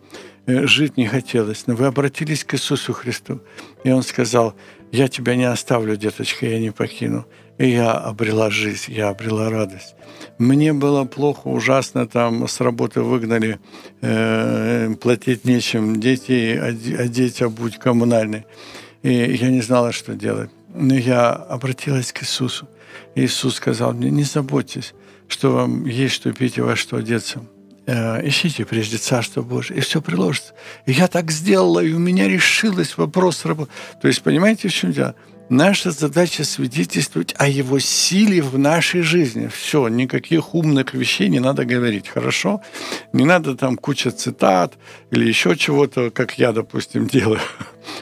Э, 0.46 0.66
жить 0.66 0.96
не 0.96 1.06
хотелось, 1.06 1.66
но 1.66 1.74
вы 1.74 1.86
обратились 1.86 2.44
к 2.44 2.54
Иисусу 2.54 2.92
Христу, 2.92 3.40
и 3.82 3.90
Он 3.90 4.02
сказал, 4.02 4.54
я 4.92 5.08
тебя 5.08 5.36
не 5.36 5.44
оставлю, 5.44 5.96
деточка, 5.96 6.46
я 6.46 6.60
не 6.60 6.70
покину. 6.70 7.26
И 7.56 7.68
я 7.68 7.92
обрела 7.92 8.50
жизнь, 8.50 8.92
я 8.92 9.10
обрела 9.10 9.48
радость. 9.48 9.94
Мне 10.38 10.72
было 10.72 11.04
плохо, 11.04 11.46
ужасно, 11.48 12.06
там 12.06 12.48
с 12.48 12.60
работы 12.60 13.00
выгнали, 13.00 13.60
э, 14.02 14.92
платить 15.00 15.44
нечем, 15.44 16.00
детей 16.00 16.60
одеть, 16.60 17.42
обуть 17.42 17.78
коммунальный. 17.78 18.44
И 19.02 19.12
я 19.12 19.50
не 19.50 19.62
знала, 19.62 19.92
что 19.92 20.14
делать. 20.14 20.50
Но 20.74 20.94
я 20.94 21.30
обратилась 21.30 22.12
к 22.12 22.22
Иисусу. 22.22 22.68
Иисус 23.14 23.56
сказал 23.56 23.92
мне, 23.92 24.10
не 24.10 24.24
заботьтесь, 24.24 24.94
что 25.28 25.52
вам 25.52 25.86
есть 25.86 26.14
что 26.14 26.32
пить 26.32 26.58
и 26.58 26.60
во 26.60 26.74
что 26.74 26.96
одеться. 26.96 27.44
Э, 27.86 28.26
ищите 28.26 28.64
прежде 28.64 28.96
Царство 28.96 29.42
Божие, 29.42 29.78
и 29.78 29.80
все 29.80 30.00
приложится. 30.00 30.54
И 30.86 30.92
я 30.92 31.06
так 31.06 31.30
сделала, 31.30 31.80
и 31.80 31.92
у 31.92 31.98
меня 31.98 32.26
решилась 32.28 32.96
вопрос 32.96 33.44
работы. 33.44 33.70
То 34.00 34.08
есть, 34.08 34.22
понимаете, 34.22 34.68
в 34.68 34.72
чем 34.72 34.92
дело? 34.92 35.14
Наша 35.50 35.90
задача 35.90 36.44
свидетельствовать 36.44 37.34
о 37.36 37.46
Его 37.46 37.78
силе 37.78 38.40
в 38.40 38.58
нашей 38.58 39.02
жизни. 39.02 39.48
Все, 39.48 39.88
никаких 39.88 40.54
умных 40.54 40.94
вещей 40.94 41.28
не 41.28 41.40
надо 41.40 41.66
говорить, 41.66 42.08
хорошо? 42.08 42.62
Не 43.12 43.26
надо 43.26 43.54
там 43.54 43.76
куча 43.76 44.10
цитат 44.10 44.78
или 45.10 45.28
еще 45.28 45.54
чего-то, 45.54 46.10
как 46.10 46.38
я, 46.38 46.52
допустим, 46.52 47.06
делаю. 47.12 47.40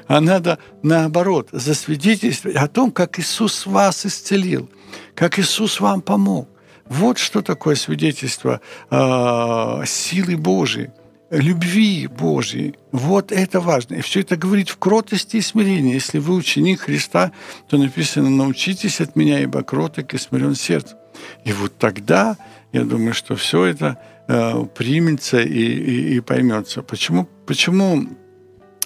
А 0.07 0.21
надо, 0.21 0.59
наоборот, 0.85 1.49
засвидетельствовать 1.51 2.57
о 2.57 2.69
том, 2.69 2.93
как 2.93 3.19
Иисус 3.19 3.67
вас 3.67 4.07
исцелил, 4.07 4.71
как 5.17 5.41
Иисус 5.41 5.81
вам 5.81 6.03
помог 6.03 6.52
вот 6.93 7.17
что 7.19 7.41
такое 7.41 7.75
свидетельство 7.75 8.61
э, 8.91 9.87
силы 9.87 10.37
Божьей, 10.37 10.91
любви 11.31 12.07
Божьей. 12.07 12.75
Вот 12.93 13.33
это 13.33 13.61
важно. 13.61 13.95
И 13.95 14.01
все 14.03 14.21
это 14.21 14.37
говорит 14.37 14.69
в 14.69 14.77
кротости 14.77 15.39
и 15.39 15.41
смирении. 15.41 15.95
Если 15.95 16.19
вы 16.19 16.35
ученик 16.35 16.81
Христа, 16.81 17.33
то 17.69 17.79
написано 17.79 18.29
«научитесь 18.29 19.01
от 19.01 19.17
меня, 19.17 19.41
ибо 19.41 19.63
кроток 19.63 20.13
и 20.13 20.19
смирен 20.19 20.55
сердцем». 20.55 20.99
И 21.45 21.53
вот 21.53 21.79
тогда, 21.79 22.37
я 22.73 22.85
думаю, 22.85 23.15
что 23.15 23.37
все 23.37 23.65
это 23.65 23.97
э, 24.29 24.67
примется 24.77 25.41
и, 25.41 25.63
и, 25.63 26.17
и 26.17 26.21
поймется. 26.21 26.83
Почему, 26.83 27.27
почему 27.47 28.07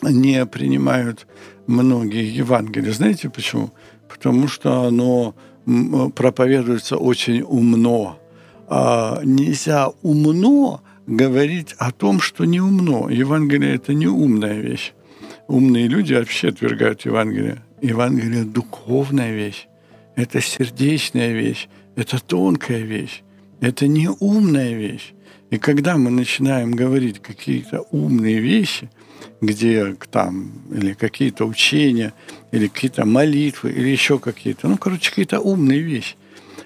не 0.02 0.46
принимают 0.46 1.26
многие 1.66 2.24
Евангелия. 2.24 2.92
Знаете 2.92 3.30
почему? 3.30 3.72
Потому 4.08 4.46
что 4.46 4.82
оно 4.82 5.34
проповедуется 6.14 6.96
очень 6.96 7.42
умно. 7.42 8.18
А 8.68 9.20
нельзя 9.24 9.90
умно 10.02 10.80
говорить 11.06 11.74
о 11.78 11.92
том, 11.92 12.20
что 12.20 12.44
не 12.44 12.60
умно. 12.60 13.08
Евангелие– 13.10 13.74
это 13.76 13.94
не 13.94 14.06
умная 14.06 14.60
вещь. 14.60 14.92
Умные 15.48 15.88
люди 15.88 16.14
вообще 16.14 16.48
отвергают 16.48 17.04
Евангелие. 17.04 17.62
Евангелие– 17.82 18.44
духовная 18.44 19.34
вещь. 19.34 19.66
Это 20.16 20.40
сердечная 20.40 21.32
вещь. 21.32 21.68
Это 21.94 22.18
тонкая 22.24 22.80
вещь. 22.80 23.22
Это 23.60 23.86
не 23.86 24.08
умная 24.08 24.74
вещь. 24.74 25.12
И 25.50 25.58
когда 25.58 25.96
мы 25.96 26.10
начинаем 26.10 26.72
говорить 26.72 27.20
какие-то 27.20 27.82
умные 27.92 28.40
вещи, 28.40 28.90
где 29.40 29.96
там, 30.10 30.52
или 30.72 30.94
какие-то 30.94 31.44
учения, 31.44 32.12
или 32.52 32.68
какие-то 32.68 33.04
молитвы, 33.04 33.70
или 33.70 33.88
еще 33.88 34.18
какие-то, 34.18 34.68
ну, 34.68 34.76
короче, 34.76 35.10
какие-то 35.10 35.40
умные 35.40 35.80
вещи, 35.80 36.16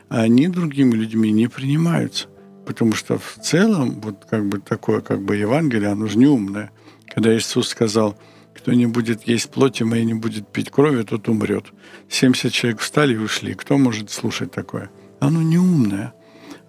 они 0.09 0.49
другими 0.49 0.95
людьми 0.95 1.31
не 1.31 1.49
принимаются. 1.49 2.27
Потому 2.67 2.93
что 2.95 3.19
в 3.19 3.39
целом 3.43 4.01
вот 4.01 4.27
как 4.31 4.47
бы 4.47 4.61
такое 4.61 5.01
как 5.01 5.23
бы 5.23 5.37
Евангелие, 5.37 5.91
оно 5.91 6.07
же 6.07 6.19
не 6.19 6.27
умное. 6.27 6.71
Когда 7.13 7.37
Иисус 7.37 7.69
сказал, 7.69 8.17
кто 8.55 8.73
не 8.73 8.87
будет 8.87 9.27
есть 9.27 9.51
плоти 9.51 9.83
моей, 9.83 10.05
не 10.05 10.15
будет 10.15 10.47
пить 10.49 10.71
крови, 10.71 11.03
тот 11.03 11.29
умрет. 11.29 11.67
70 12.09 12.53
человек 12.53 12.81
встали 12.81 13.15
и 13.15 13.19
ушли. 13.19 13.55
Кто 13.55 13.79
может 13.79 14.11
слушать 14.11 14.53
такое? 14.53 14.91
Оно 15.19 15.43
не 15.43 15.59
умное. 15.59 16.13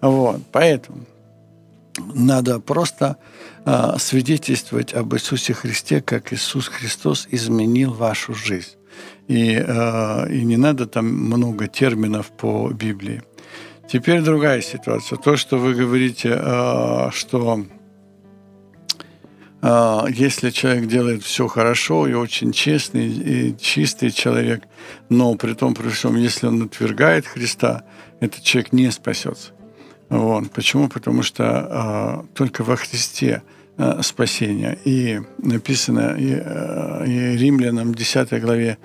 Вот, 0.00 0.40
поэтому 0.50 1.04
надо 1.98 2.60
просто 2.60 3.16
э, 3.64 3.94
свидетельствовать 3.98 4.94
об 4.94 5.14
Иисусе 5.14 5.54
Христе, 5.54 6.00
как 6.00 6.32
Иисус 6.32 6.68
Христос 6.68 7.28
изменил 7.30 7.92
вашу 7.92 8.34
жизнь. 8.34 8.76
И, 9.28 9.54
э, 9.54 10.32
и 10.32 10.44
не 10.44 10.56
надо 10.56 10.86
там 10.86 11.06
много 11.06 11.68
терминов 11.68 12.30
по 12.30 12.70
Библии. 12.70 13.22
Теперь 13.90 14.22
другая 14.22 14.62
ситуация. 14.62 15.18
То, 15.18 15.36
что 15.36 15.58
вы 15.58 15.74
говорите, 15.74 16.38
э, 16.40 17.10
что 17.12 17.64
если 20.10 20.50
человек 20.50 20.88
делает 20.88 21.22
все 21.22 21.46
хорошо 21.46 22.08
и 22.08 22.14
очень 22.14 22.50
честный 22.50 23.06
и 23.06 23.56
чистый 23.56 24.10
человек, 24.10 24.64
но 25.08 25.36
при 25.36 25.54
том, 25.54 25.72
при 25.72 25.88
всем, 25.90 26.16
если 26.16 26.48
он 26.48 26.64
отвергает 26.64 27.26
Христа, 27.26 27.84
этот 28.18 28.42
человек 28.42 28.72
не 28.72 28.90
спасется. 28.90 29.52
Вот. 30.12 30.50
Почему? 30.50 30.88
Потому 30.88 31.22
что 31.22 32.24
э, 32.24 32.34
только 32.34 32.64
во 32.64 32.76
Христе 32.76 33.42
э, 33.78 34.02
спасение. 34.02 34.78
И 34.84 35.22
написано, 35.38 36.16
и, 36.18 36.34
э, 36.38 37.06
и 37.06 37.36
Римлянам 37.38 37.94
10 37.94 38.42
главе 38.42 38.76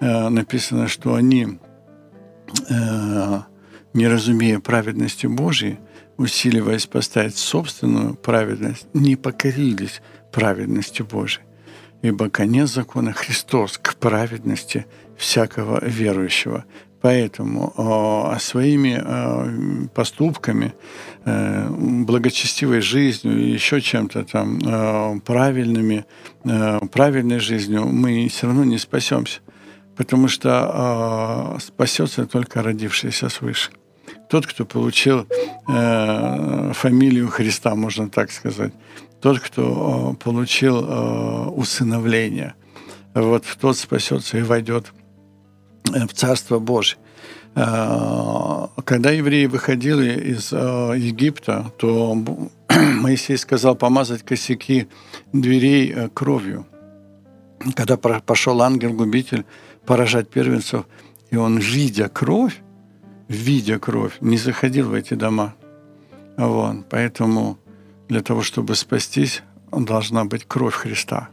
э, 0.00 0.28
написано, 0.28 0.88
что 0.88 1.14
они, 1.14 1.60
э, 2.68 3.40
не 3.92 4.08
разумея 4.08 4.58
праведности 4.58 5.28
Божьей, 5.28 5.78
усиливаясь 6.16 6.86
поставить 6.86 7.36
собственную 7.36 8.16
праведность, 8.16 8.88
не 8.94 9.14
покорились 9.14 10.02
праведности 10.32 11.02
Божией. 11.02 11.44
Ибо 12.02 12.30
конец 12.30 12.72
закона 12.72 13.12
Христос 13.12 13.78
к 13.78 13.94
праведности 13.94 14.86
всякого 15.16 15.78
верующего. 15.86 16.64
Поэтому 17.04 17.74
э, 17.76 18.38
своими 18.38 18.98
э, 18.98 19.88
поступками, 19.94 20.72
э, 21.26 21.68
благочестивой 21.68 22.80
жизнью 22.80 23.38
и 23.38 23.50
еще 23.50 23.82
чем-то 23.82 24.24
там 24.24 24.58
э, 24.58 25.20
правильными, 25.20 26.06
э, 26.44 26.80
правильной 26.90 27.40
жизнью 27.40 27.84
мы 27.84 28.26
все 28.28 28.46
равно 28.46 28.64
не 28.64 28.78
спасемся, 28.78 29.40
потому 29.96 30.28
что 30.28 31.56
э, 31.56 31.60
спасется 31.60 32.24
только 32.24 32.62
родившийся 32.62 33.28
свыше. 33.28 33.70
Тот, 34.30 34.46
кто 34.46 34.64
получил 34.64 35.26
э, 35.68 36.72
фамилию 36.72 37.28
Христа, 37.28 37.74
можно 37.74 38.08
так 38.08 38.32
сказать, 38.32 38.72
тот, 39.20 39.40
кто 39.40 40.14
э, 40.14 40.24
получил 40.24 40.82
э, 40.82 41.48
усыновление, 41.50 42.54
вот 43.12 43.44
тот 43.60 43.76
спасется 43.76 44.38
и 44.38 44.42
войдет 44.42 44.86
в 45.84 46.12
Царство 46.14 46.58
Божие. 46.58 46.98
А, 47.54 48.70
когда 48.84 49.10
евреи 49.10 49.46
выходили 49.46 50.32
из 50.32 50.50
а, 50.52 50.92
Египта, 50.92 51.70
то 51.78 52.14
Моисей 52.68 53.38
сказал 53.38 53.76
помазать 53.76 54.22
косяки 54.22 54.88
дверей 55.32 55.92
э, 55.94 56.08
кровью. 56.08 56.66
Когда 57.76 57.96
пошел 57.96 58.60
ангел-губитель 58.60 59.44
поражать 59.86 60.28
первенцев, 60.28 60.86
и 61.30 61.36
он, 61.36 61.58
видя 61.58 62.08
кровь, 62.08 62.60
видя 63.28 63.78
кровь, 63.78 64.16
не 64.20 64.36
заходил 64.36 64.90
в 64.90 64.94
эти 64.94 65.14
дома. 65.14 65.54
Вот. 66.36 66.88
Поэтому 66.90 67.58
для 68.08 68.20
того, 68.20 68.42
чтобы 68.42 68.74
спастись, 68.74 69.42
должна 69.70 70.24
быть 70.24 70.44
кровь 70.44 70.74
Христа. 70.74 71.28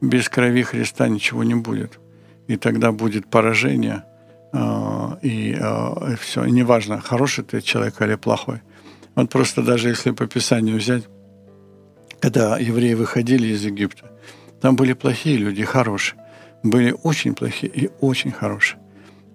Без 0.00 0.28
крови 0.28 0.62
Христа 0.62 1.08
ничего 1.08 1.44
не 1.44 1.54
будет 1.54 2.00
и 2.48 2.56
тогда 2.56 2.92
будет 2.92 3.28
поражение, 3.28 4.04
а, 4.52 5.18
и, 5.22 5.56
а, 5.60 6.12
и 6.12 6.16
все. 6.16 6.44
И 6.44 6.50
неважно, 6.50 7.00
хороший 7.00 7.44
ты 7.44 7.60
человек 7.60 8.00
или 8.00 8.14
плохой. 8.14 8.62
Вот 9.14 9.30
просто 9.30 9.62
даже 9.62 9.88
если 9.88 10.10
по 10.10 10.26
Писанию 10.26 10.76
взять, 10.76 11.04
когда 12.20 12.58
евреи 12.58 12.94
выходили 12.94 13.48
из 13.48 13.64
Египта, 13.64 14.10
там 14.60 14.76
были 14.76 14.92
плохие 14.92 15.36
люди, 15.36 15.64
хорошие. 15.64 16.20
Были 16.62 16.94
очень 17.02 17.34
плохие 17.34 17.70
и 17.72 17.90
очень 18.00 18.32
хорошие. 18.32 18.80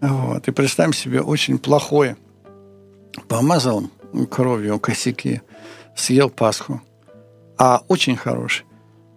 Вот. 0.02 0.48
И 0.48 0.52
представим 0.52 0.94
себе 0.94 1.22
очень 1.22 1.58
плохое. 1.58 2.18
Помазал 3.28 3.90
кровью 4.30 4.80
косяки, 4.80 5.42
съел 5.96 6.30
Пасху. 6.30 6.82
А 7.58 7.82
очень 7.88 8.16
хороший 8.16 8.66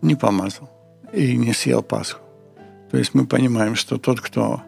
не 0.02 0.14
помазал 0.14 0.68
и 1.12 1.36
не 1.36 1.52
съел 1.54 1.82
Пасху. 1.82 2.23
То 2.94 2.98
есть 2.98 3.12
мы 3.12 3.26
понимаем, 3.26 3.74
что 3.74 3.98
тот, 3.98 4.20
кто 4.20 4.62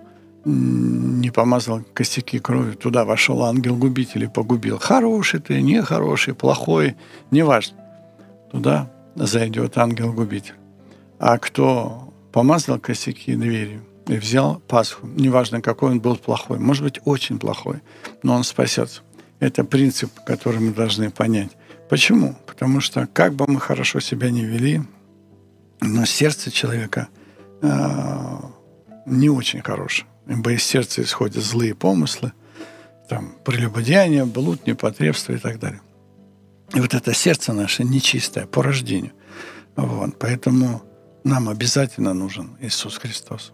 не 0.45 1.31
помазал 1.31 1.85
костяки 1.95 2.41
крови, 2.41 2.73
туда 2.73 3.05
вошел 3.05 3.45
ангел-губитель 3.45 4.25
и 4.25 4.27
погубил. 4.27 4.81
Хороший 4.81 5.39
ты, 5.39 5.62
нехороший, 5.62 6.35
плохой, 6.35 6.97
неважно. 7.31 7.79
Туда 8.51 8.91
зайдет 9.15 9.79
ангел-губитель. 9.79 10.57
А 11.21 11.39
кто 11.39 12.12
помазал 12.33 12.81
косяки 12.81 13.37
дверью 13.37 13.85
и 14.09 14.17
взял 14.17 14.57
Пасху, 14.67 15.07
неважно, 15.07 15.62
какой 15.62 15.93
он 15.93 16.01
был 16.01 16.17
плохой, 16.17 16.59
может 16.59 16.83
быть, 16.83 16.99
очень 17.05 17.39
плохой, 17.39 17.77
но 18.25 18.35
он 18.35 18.43
спасется. 18.43 19.03
Это 19.39 19.62
принцип, 19.62 20.11
который 20.27 20.59
мы 20.59 20.73
должны 20.73 21.12
понять. 21.12 21.53
Почему? 21.89 22.35
Потому 22.45 22.81
что 22.81 23.07
как 23.07 23.35
бы 23.35 23.45
мы 23.47 23.61
хорошо 23.61 24.01
себя 24.01 24.31
не 24.31 24.45
вели, 24.45 24.83
но 25.81 26.05
сердце 26.05 26.51
человека– 26.51 27.07
Э, 27.62 28.38
не 29.07 29.29
очень 29.29 29.62
хорошим. 29.62 30.07
Ибо 30.27 30.53
из 30.53 30.64
сердца 30.64 31.03
исходят 31.03 31.42
злые 31.42 31.75
помыслы, 31.75 32.33
там, 33.09 33.37
прелюбодеяние, 33.45 34.25
блуд, 34.25 34.66
непотребство 34.66 35.33
и 35.33 35.38
так 35.38 35.59
далее. 35.61 35.81
И 36.75 36.81
вот 36.81 36.95
это 36.95 37.14
сердце 37.14 37.53
наше 37.53 37.85
нечистое 37.85 38.47
по 38.47 38.62
рождению. 38.62 39.12
Вот. 39.77 40.19
Поэтому 40.19 40.83
нам 41.23 41.49
обязательно 41.49 42.14
нужен 42.14 42.57
Иисус 42.61 42.99
Христос. 42.99 43.53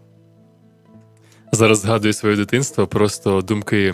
Зараз 1.55 1.79
згадую 1.79 2.13
своє 2.13 2.35
дитинство, 2.35 2.87
просто 2.87 3.41
думки 3.41 3.93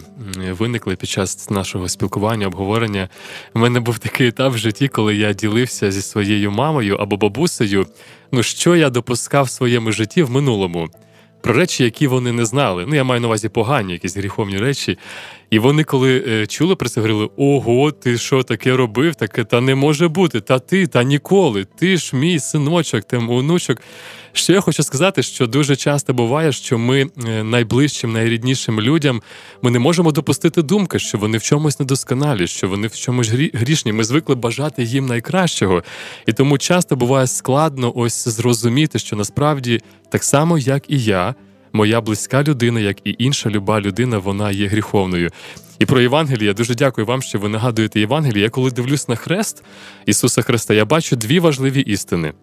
виникли 0.49 0.95
під 0.95 1.09
час 1.09 1.49
нашого 1.49 1.89
спілкування, 1.89 2.47
обговорення. 2.47 3.09
У 3.55 3.59
мене 3.59 3.79
був 3.79 3.99
такий 3.99 4.27
етап 4.27 4.53
в 4.53 4.57
житті, 4.57 4.87
коли 4.87 5.15
я 5.15 5.33
ділився 5.33 5.91
зі 5.91 6.01
своєю 6.01 6.51
мамою 6.51 6.95
або 6.95 7.17
бабусею, 7.17 7.87
ну 8.31 8.43
що 8.43 8.75
я 8.75 8.89
допускав 8.89 9.45
в 9.45 9.49
своєму 9.49 9.91
житті 9.91 10.23
в 10.23 10.31
минулому. 10.31 10.89
Про 11.41 11.53
речі, 11.53 11.83
які 11.83 12.07
вони 12.07 12.31
не 12.31 12.45
знали. 12.45 12.85
Ну, 12.87 12.95
я 12.95 13.03
маю 13.03 13.21
на 13.21 13.27
увазі 13.27 13.49
погані, 13.49 13.93
якісь 13.93 14.17
гріховні 14.17 14.57
речі. 14.57 14.97
І 15.49 15.59
вони, 15.59 15.83
коли 15.83 16.23
е, 16.27 16.47
чули 16.47 16.75
про 16.75 16.89
це, 16.89 17.01
говорили: 17.01 17.29
Ого, 17.37 17.91
ти 17.91 18.17
що 18.17 18.43
таке 18.43 18.75
робив? 18.75 19.15
Таке 19.15 19.43
та 19.43 19.61
не 19.61 19.75
може 19.75 20.07
бути. 20.07 20.41
Та 20.41 20.59
ти, 20.59 20.87
та 20.87 21.03
ніколи. 21.03 21.65
Ти 21.75 21.97
ж 21.97 22.15
мій 22.15 22.39
синочок, 22.39 23.03
там 23.03 23.29
онучок. 23.29 23.81
Ще 24.39 24.53
я 24.53 24.61
хочу 24.61 24.83
сказати, 24.83 25.23
що 25.23 25.47
дуже 25.47 25.75
часто 25.75 26.13
буває, 26.13 26.51
що 26.51 26.77
ми 26.77 27.09
е, 27.27 27.43
найближчим, 27.43 28.13
найріднішим 28.13 28.81
людям 28.81 29.21
ми 29.61 29.71
не 29.71 29.79
можемо 29.79 30.11
допустити 30.11 30.61
думки, 30.61 30.99
що 30.99 31.17
вони 31.17 31.37
в 31.37 31.43
чомусь 31.43 31.79
недосконалі, 31.79 32.47
що 32.47 32.67
вони 32.67 32.87
в 32.87 32.95
чомусь 32.95 33.29
грішні. 33.53 33.93
Ми 33.93 34.03
звикли 34.03 34.35
бажати 34.35 34.83
їм 34.83 35.05
найкращого. 35.05 35.83
І 36.25 36.33
тому 36.33 36.57
часто 36.57 36.95
буває 36.95 37.27
складно 37.27 37.93
ось 37.95 38.27
зрозуміти, 38.27 38.99
що 38.99 39.15
насправді 39.15 39.81
так 40.11 40.23
само, 40.23 40.57
як 40.57 40.83
і 40.87 40.99
я. 40.99 41.35
Моя 41.73 42.01
близька 42.01 42.43
людина, 42.43 42.79
як 42.79 42.97
і 43.03 43.15
інша 43.19 43.49
люба 43.49 43.81
людина, 43.81 44.17
вона 44.17 44.51
є 44.51 44.67
гріховною. 44.67 45.29
І 45.79 45.85
про 45.85 46.01
Євангеліє 46.01 46.47
я 46.47 46.53
дуже 46.53 46.75
дякую 46.75 47.07
вам, 47.07 47.21
що 47.21 47.39
ви 47.39 47.49
нагадуєте 47.49 47.99
Євангеліє. 47.99 48.43
Я 48.43 48.49
коли 48.49 48.71
дивлюсь 48.71 49.07
на 49.07 49.15
хрест 49.15 49.63
Ісуса 50.05 50.41
Христа, 50.41 50.73
я 50.73 50.85
бачу 50.85 51.15
дві 51.15 51.39
важливі 51.39 51.81
істини. 51.81 52.33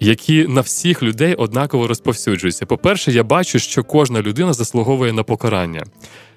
Які 0.00 0.46
на 0.46 0.60
всіх 0.60 1.02
людей 1.02 1.34
однаково 1.34 1.86
розповсюджуються. 1.86 2.66
По-перше, 2.66 3.12
я 3.12 3.22
бачу, 3.22 3.58
що 3.58 3.84
кожна 3.84 4.22
людина 4.22 4.52
заслуговує 4.52 5.12
на 5.12 5.22
покарання. 5.22 5.82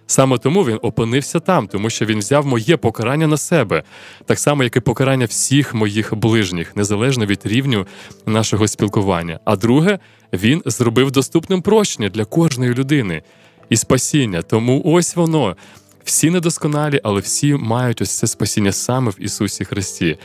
Саме 0.07 0.38
тому 0.38 0.64
він 0.64 0.80
опинився 0.82 1.39
там, 1.39 1.68
тому 1.68 1.89
що 1.89 2.05
він 2.05 2.20
взяв 2.20 2.45
моє 2.45 2.78
покарання 2.78 3.28
на 3.28 3.38
себе, 3.38 3.84
так 4.26 4.39
само, 4.39 4.64
як 4.64 4.76
і 4.76 4.80
покарання 4.80 5.26
всіх 5.26 5.74
моїх 5.74 6.16
ближніх, 6.16 6.76
незалежно 6.76 7.26
від 7.26 7.39
рівню 7.43 7.88
нашого 8.26 8.68
спілкування. 8.68 9.39
А 9.45 9.55
друге, 9.55 9.99
він 10.34 10.61
зробив 10.66 11.11
доступним 11.11 11.61
прощення 11.61 12.09
для 12.09 12.26
кожної 12.26 12.74
людини 12.74 13.22
і 13.70 13.78
спасіння. 13.78 14.41
Тому 14.41 14.82
ось 14.86 15.16
воно. 15.16 15.55
Всі 16.04 16.30
недосконалі, 16.30 16.99
але 17.04 17.20
всі 17.22 17.54
мають 17.54 18.01
ось 18.01 18.18
це 18.18 18.28
спасіння 18.28 18.72
саме 18.72 19.12
в 19.12 19.16
Ісусі 19.20 19.66
Христі. 19.66 20.18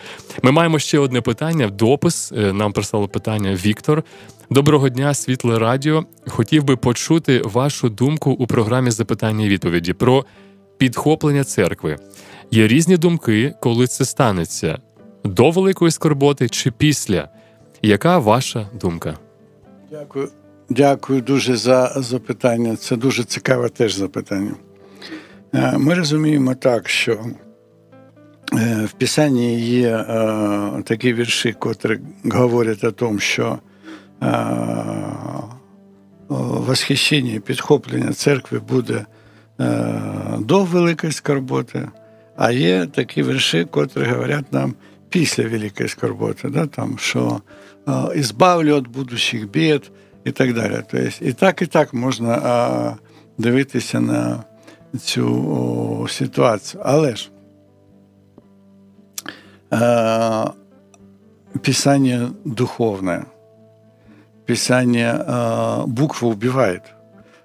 Ми 0.42 0.52
маємо 0.52 0.78
ще 0.78 0.98
одне 0.98 1.20
питання. 1.20 1.68
Допис 1.68 2.32
е, 2.32 2.52
нам 2.52 2.72
прислало 2.72 3.08
питання 3.08 3.54
Віктор. 3.54 4.04
Доброго 4.50 4.88
дня, 4.88 5.14
світле 5.14 5.58
радіо. 5.58 6.04
Хотів 6.28 6.64
би 6.64 6.76
почути 6.76 7.42
вашу 7.44 7.88
думку 7.88 8.30
у 8.30 8.46
програмі 8.46 8.90
запитання 8.90 9.44
і 9.44 9.48
відповіді 9.48 9.92
про 9.92 10.24
підхоплення 10.78 11.44
церкви. 11.44 11.96
Є 12.50 12.68
різні 12.68 12.96
думки, 12.96 13.54
коли 13.60 13.86
це 13.86 14.04
станеться 14.04 14.78
до 15.24 15.50
великої 15.50 15.90
скорботи 15.90 16.48
чи 16.48 16.70
після. 16.70 17.28
Яка 17.82 18.18
ваша 18.18 18.68
думка? 18.80 19.18
Дякую. 19.90 20.28
Дякую 20.70 21.22
дуже 21.22 21.56
за 21.56 21.92
запитання. 21.96 22.76
Це 22.76 22.96
дуже 22.96 23.24
цікаве 23.24 23.68
теж 23.68 23.94
запитання. 23.94 24.54
Е, 25.54 25.78
ми 25.78 25.94
розуміємо 25.94 26.54
так, 26.54 26.88
що 26.88 27.12
е, 27.12 28.84
в 28.84 28.92
Писанні 28.92 29.60
є 29.60 29.88
е, 29.88 30.82
такі 30.84 31.14
вірші, 31.14 31.52
котрі 31.52 31.98
говорять 32.24 32.84
о 32.84 32.92
тому, 32.92 33.18
що 33.18 33.58
восхищення 36.28 37.32
і 37.32 37.40
підхоплення 37.40 38.12
церкви 38.12 38.58
буде 38.58 39.06
до 40.38 40.64
великої 40.64 41.12
скорботи, 41.12 41.88
а 42.36 42.50
є 42.50 42.86
такі 42.86 43.22
вірші, 43.22 43.64
котрі 43.70 44.04
говорять 44.04 44.52
нам 44.52 44.74
після 45.08 45.48
великої 45.48 45.88
скорботи, 45.88 46.48
да, 46.48 46.66
там, 46.66 46.98
що 46.98 47.40
«ізбавлю 48.16 48.76
від 48.76 48.88
будущих 48.88 49.50
бід 49.50 49.90
і 50.24 50.30
так 50.30 50.54
далі. 50.54 50.80
Тобто, 50.90 51.08
і 51.20 51.32
так, 51.32 51.62
і 51.62 51.66
так 51.66 51.94
можна 51.94 52.96
дивитися 53.38 54.00
на 54.00 54.44
цю 55.00 55.26
о, 56.02 56.08
ситуацію. 56.08 56.82
Але 56.86 57.16
ж 57.16 57.30
е, 59.72 60.44
писання 61.62 62.30
духовне, 62.44 63.24
писание 64.46 65.12
э, 65.12 65.86
буква 65.86 66.28
убивает, 66.28 66.82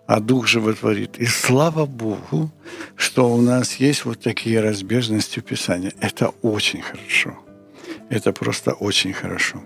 а 0.07 0.19
дух 0.19 0.47
животворит. 0.47 1.19
И 1.19 1.25
слава 1.25 1.85
Богу, 1.85 2.49
что 2.95 3.29
у 3.29 3.41
нас 3.41 3.81
есть 3.81 4.05
вот 4.05 4.19
такие 4.19 4.61
разбежности 4.61 5.39
в 5.39 5.43
Писании. 5.43 5.91
Это 6.01 6.31
очень 6.41 6.81
хорошо. 6.81 7.33
Это 8.09 8.31
просто 8.31 8.71
очень 8.71 9.13
хорошо. 9.13 9.59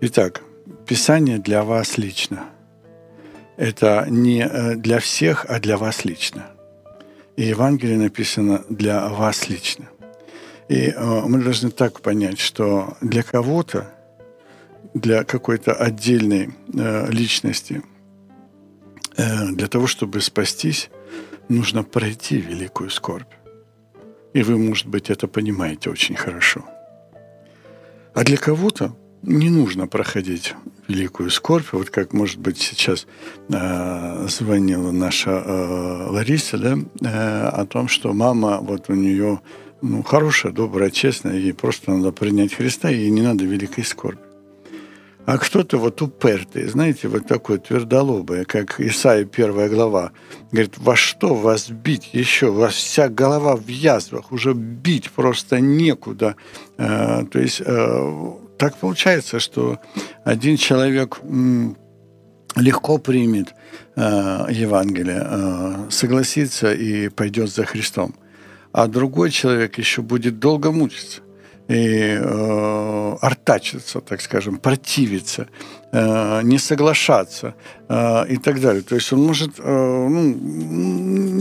Итак, 0.00 0.42
Писание 0.86 1.38
для 1.38 1.64
вас 1.64 1.98
лично. 1.98 2.44
Это 3.56 4.06
не 4.08 4.42
э, 4.42 4.76
для 4.76 4.98
всех, 4.98 5.46
а 5.48 5.58
для 5.58 5.76
вас 5.76 6.04
лично. 6.04 6.55
И 7.36 7.44
Евангелие 7.44 7.98
написано 7.98 8.64
для 8.70 9.08
вас 9.08 9.48
лично. 9.48 9.86
И 10.68 10.88
э, 10.88 11.20
мы 11.26 11.42
должны 11.42 11.70
так 11.70 12.00
понять, 12.00 12.38
что 12.38 12.96
для 13.00 13.22
кого-то, 13.22 13.92
для 14.94 15.22
какой-то 15.22 15.74
отдельной 15.74 16.50
э, 16.74 17.10
личности, 17.10 17.82
э, 19.16 19.48
для 19.52 19.68
того, 19.68 19.86
чтобы 19.86 20.20
спастись, 20.22 20.90
нужно 21.48 21.84
пройти 21.84 22.38
великую 22.38 22.90
скорбь. 22.90 23.32
И 24.32 24.42
вы, 24.42 24.58
может 24.58 24.86
быть, 24.86 25.10
это 25.10 25.28
понимаете 25.28 25.90
очень 25.90 26.16
хорошо. 26.16 26.64
А 28.14 28.24
для 28.24 28.38
кого-то 28.38 28.96
не 29.26 29.50
нужно 29.50 29.86
проходить 29.86 30.54
великую 30.88 31.30
скорбь. 31.30 31.66
Вот 31.72 31.90
как, 31.90 32.12
может 32.12 32.38
быть, 32.38 32.58
сейчас 32.58 33.06
э, 33.48 34.26
звонила 34.28 34.92
наша 34.92 35.30
э, 35.30 36.06
Лариса, 36.10 36.58
да, 36.58 36.78
э, 37.02 37.48
о 37.48 37.66
том, 37.66 37.88
что 37.88 38.12
мама, 38.12 38.58
вот 38.62 38.88
у 38.88 38.94
нее 38.94 39.40
ну, 39.82 40.02
хорошая, 40.02 40.52
добрая, 40.52 40.90
честная, 40.90 41.36
ей 41.36 41.52
просто 41.52 41.90
надо 41.90 42.12
принять 42.12 42.54
Христа, 42.54 42.88
ей 42.88 43.10
не 43.10 43.22
надо 43.22 43.44
великой 43.44 43.84
скорби. 43.84 44.20
А 45.26 45.38
кто-то 45.38 45.78
вот 45.78 46.00
упертый, 46.02 46.68
знаете, 46.68 47.08
вот 47.08 47.26
такой 47.26 47.58
твердолобый, 47.58 48.44
как 48.44 48.80
Исаия 48.80 49.24
первая 49.24 49.68
глава, 49.68 50.12
говорит, 50.52 50.78
во 50.78 50.94
что 50.94 51.34
вас 51.34 51.68
бить 51.68 52.10
еще? 52.12 52.50
У 52.50 52.54
вас 52.54 52.74
вся 52.74 53.08
голова 53.08 53.56
в 53.56 53.66
язвах, 53.66 54.30
уже 54.30 54.54
бить 54.54 55.10
просто 55.10 55.58
некуда. 55.58 56.36
Э, 56.78 57.24
то 57.28 57.40
есть 57.40 57.60
э, 57.64 58.32
так 58.58 58.76
получается, 58.76 59.38
что 59.40 59.78
один 60.24 60.56
человек 60.56 61.20
легко 62.56 62.98
примет 62.98 63.54
э, 63.96 64.46
Евангелие, 64.50 65.22
э, 65.24 65.90
согласится 65.90 66.72
и 66.72 67.08
пойдет 67.08 67.50
за 67.50 67.64
Христом, 67.64 68.14
а 68.72 68.86
другой 68.86 69.30
человек 69.30 69.78
еще 69.78 70.02
будет 70.02 70.38
долго 70.38 70.72
мучиться 70.72 71.20
и 71.68 72.18
э, 72.20 73.16
артачиться, 73.20 74.00
так 74.00 74.20
скажем, 74.20 74.58
противиться, 74.58 75.48
э, 75.92 76.42
не 76.42 76.58
соглашаться 76.58 77.54
э, 77.88 78.28
и 78.28 78.36
так 78.36 78.60
далее. 78.60 78.82
То 78.82 78.94
есть 78.94 79.12
он 79.12 79.26
может, 79.26 79.58
э, 79.58 80.08
ну, 80.08 80.32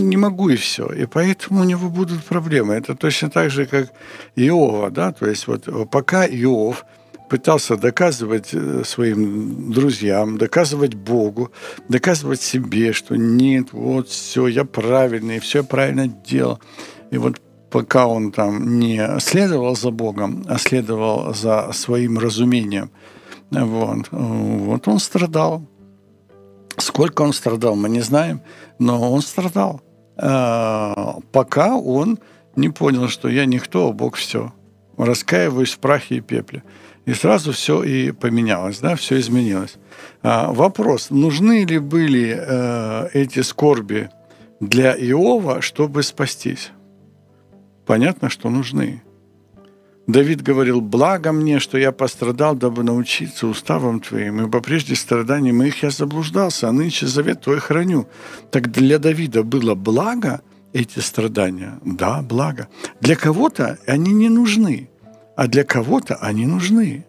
не 0.10 0.18
могу 0.18 0.50
и 0.50 0.56
все. 0.56 0.88
И 0.88 1.06
поэтому 1.06 1.62
у 1.62 1.64
него 1.64 1.90
будут 1.90 2.24
проблемы. 2.24 2.74
Это 2.74 2.96
точно 2.96 3.30
так 3.30 3.52
же, 3.52 3.66
как 3.66 3.92
Иова, 4.36 4.90
да, 4.90 5.12
то 5.12 5.28
есть 5.28 5.48
вот 5.48 5.90
пока 5.92 6.26
Иов 6.26 6.86
пытался 7.30 7.78
доказывать 7.78 8.54
э, 8.54 8.84
своим 8.84 9.72
друзьям, 9.72 10.38
доказывать 10.38 10.96
Богу, 10.96 11.52
доказывать 11.90 12.42
себе, 12.42 12.94
что 12.94 13.16
нет, 13.16 13.74
вот 13.74 14.10
все, 14.10 14.48
я 14.48 14.66
правильный, 14.66 15.40
все 15.40 15.64
правильно 15.64 16.08
делал. 16.08 16.60
И 17.12 17.18
вот 17.18 17.42
пока 17.70 18.08
он 18.08 18.32
там 18.32 18.80
не 18.80 19.20
следовал 19.20 19.76
за 19.76 19.92
Богом, 19.92 20.46
а 20.48 20.58
следовал 20.58 21.34
за 21.34 21.72
своим 21.74 22.18
разумением, 22.20 22.90
вот, 23.52 24.08
вот 24.12 24.88
он 24.88 25.00
страдал. 25.00 25.64
Сколько 26.78 27.22
он 27.22 27.34
страдал, 27.34 27.76
мы 27.76 27.90
не 27.90 28.02
знаем, 28.02 28.42
но 28.80 29.12
он 29.12 29.22
страдал, 29.22 29.82
а, 30.18 31.20
пока 31.32 31.76
он 31.76 32.20
не 32.56 32.70
понял, 32.70 33.08
что 33.08 33.30
я 33.30 33.46
никто, 33.46 33.90
а 33.90 33.94
Бог 33.94 34.16
все. 34.16 34.54
Раскаиваюсь 34.98 35.74
в 35.74 35.80
прахе 35.80 36.16
и 36.16 36.22
пепле. 36.22 36.64
И 37.06 37.14
сразу 37.14 37.52
все 37.52 37.84
и 37.84 38.12
поменялось, 38.12 38.80
да, 38.80 38.96
все 38.96 39.20
изменилось. 39.20 39.76
А, 40.24 40.52
вопрос, 40.52 41.12
нужны 41.12 41.64
ли 41.64 41.78
были 41.78 42.36
э, 42.36 43.10
эти 43.14 43.42
скорби 43.42 44.10
для 44.60 44.94
Иова, 44.94 45.62
чтобы 45.62 46.02
спастись? 46.02 46.72
Понятно, 47.86 48.30
что 48.30 48.50
нужны. 48.50 49.04
Давид 50.08 50.42
говорил, 50.42 50.82
благо 50.82 51.32
мне, 51.32 51.60
что 51.60 51.78
я 51.78 51.92
пострадал, 51.92 52.56
дабы 52.56 52.84
научиться 52.84 53.48
уставам 53.48 54.00
твоим, 54.00 54.42
ибо 54.42 54.60
прежде 54.62 54.96
страданий 54.96 55.52
моих 55.52 55.84
я 55.84 55.90
заблуждался, 55.92 56.70
а 56.70 56.72
нынче 56.72 57.08
завет 57.08 57.42
твой 57.42 57.60
храню. 57.60 58.08
Так 58.52 58.72
для 58.72 58.98
Давида 59.00 59.44
было 59.44 59.76
благо 59.76 60.42
эти 60.74 61.00
страдания? 61.00 61.80
Да, 61.84 62.22
благо. 62.22 62.68
Для 63.02 63.16
кого-то 63.16 63.78
они 63.88 64.14
не 64.14 64.30
нужны 64.30 64.90
а 65.37 65.47
для 65.47 65.65
кого-то 65.65 66.17
они 66.17 66.47
нужны. 66.47 67.05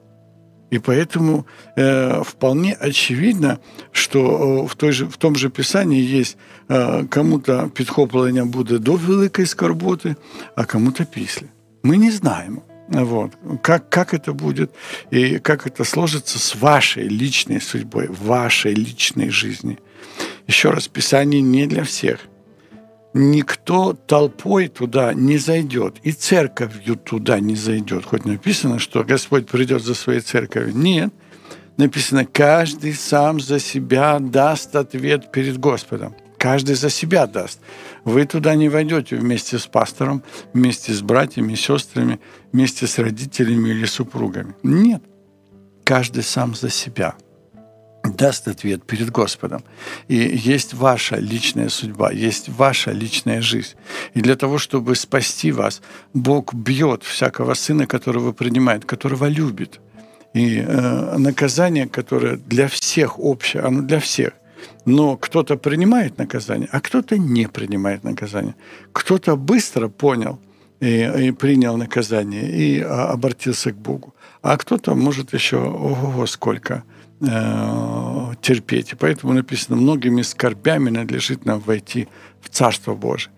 И 0.72 0.80
поэтому 0.80 1.46
э, 1.76 2.24
вполне 2.24 2.74
очевидно, 2.74 3.60
что 3.92 4.20
э, 4.20 4.68
в, 4.68 4.76
той 4.76 4.92
же, 4.94 5.06
в 5.06 5.18
том 5.18 5.36
же 5.36 5.50
Писании 5.50 6.02
есть 6.02 6.38
э, 6.70 7.08
кому-то 7.08 7.70
підхоплення 7.74 8.46
буде 8.46 8.78
до 8.80 8.94
великої 8.94 9.48
скорботи, 9.48 10.16
а 10.56 10.64
кому-то 10.64 11.06
після. 11.06 11.48
Мы 11.84 11.98
не 11.98 12.12
знаем, 12.12 12.62
вот, 12.90 13.32
как, 13.62 13.90
как 13.90 14.14
это 14.14 14.34
будет 14.34 14.70
и 15.10 15.40
как 15.40 15.68
это 15.68 15.84
сложится 15.84 16.40
с 16.40 16.56
вашей 16.56 17.10
личной 17.10 17.60
судьбой, 17.60 18.08
вашей 18.08 18.74
личной 18.74 19.30
жизни. 19.30 19.78
Еще 20.48 20.70
раз, 20.72 20.88
Писание 20.88 21.42
не 21.42 21.68
для 21.68 21.84
всех – 21.84 22.32
никто 23.17 23.95
толпой 23.95 24.69
туда 24.69 25.15
не 25.15 25.39
зайдет, 25.39 25.97
и 26.03 26.13
церковью 26.13 26.97
туда 26.97 27.41
не 27.41 27.57
зайдет. 27.57 28.05
Хоть 28.05 28.25
написано, 28.25 28.79
что 28.79 29.05
Господь 29.05 29.47
придет 29.47 29.83
за 29.83 29.95
своей 29.95 30.21
церковью. 30.21 30.77
Нет, 30.77 31.13
написано, 31.77 32.27
каждый 32.27 32.95
сам 32.95 33.41
за 33.41 33.59
себя 33.59 34.19
даст 34.21 34.77
ответ 34.77 35.33
перед 35.33 35.59
Господом. 35.59 36.15
Каждый 36.39 36.75
за 36.75 36.91
себя 36.91 37.27
даст. 37.27 37.61
Вы 38.05 38.27
туда 38.27 38.55
не 38.55 38.69
войдете 38.69 39.17
вместе 39.17 39.59
с 39.59 39.67
пастором, 39.67 40.23
вместе 40.53 40.93
с 40.93 41.01
братьями, 41.01 41.55
сестрами, 41.55 42.21
вместе 42.53 42.87
с 42.87 42.99
родителями 42.99 43.71
или 43.71 43.87
супругами. 43.87 44.55
Нет. 44.63 45.03
каждый 45.85 46.23
сам 46.23 46.55
за 46.55 46.69
себя 46.69 47.15
даст 48.15 48.49
ответ 48.49 48.83
перед 48.85 49.11
Господом. 49.11 49.63
И 50.09 50.17
есть 50.17 50.75
ваша 50.75 51.17
личная 51.17 51.69
судьба, 51.69 52.13
есть 52.13 52.49
ваша 52.49 52.93
личная 52.93 53.41
жизнь. 53.41 53.75
И 54.15 54.21
для 54.21 54.37
того, 54.37 54.59
чтобы 54.59 54.95
спасти 54.97 55.53
вас, 55.53 55.83
Бог 56.15 56.55
бьет 56.55 57.03
всякого 57.03 57.55
сына, 57.55 57.87
которого 57.87 58.33
принимает, 58.33 58.85
которого 58.85 59.29
любит. 59.29 59.81
И 60.35 60.59
э, 60.59 61.19
наказание, 61.19 61.89
которое 61.89 62.37
для 62.37 62.69
всех 62.69 63.19
общее, 63.19 63.63
оно 63.63 63.83
для 63.83 64.01
всех. 64.01 64.33
Но 64.85 65.17
кто-то 65.17 65.57
принимает 65.57 66.19
наказание, 66.19 66.69
а 66.73 66.81
кто-то 66.81 67.19
не 67.19 67.49
принимает 67.49 68.05
наказание. 68.05 68.55
Кто-то 68.93 69.37
быстро 69.37 69.89
понял 69.89 70.39
и, 70.81 71.29
и 71.29 71.33
принял 71.33 71.77
наказание 71.77 72.51
и 72.51 72.81
а, 72.81 73.11
обратился 73.13 73.73
к 73.73 73.77
Богу. 73.77 74.15
А 74.43 74.57
кто-то 74.57 74.95
может 74.95 75.33
еще, 75.35 75.57
ого, 75.57 76.27
сколько 76.27 76.85
э, 77.21 78.35
терпеть. 78.41 78.93
И 78.93 78.97
поэтому 78.97 79.33
написано, 79.33 79.77
многими 79.77 80.23
скорбями 80.23 80.91
надлежит 80.91 81.45
нам 81.45 81.61
войти 81.61 82.09
в 82.41 82.49
Царство 82.49 82.95
Божие. 82.95 83.33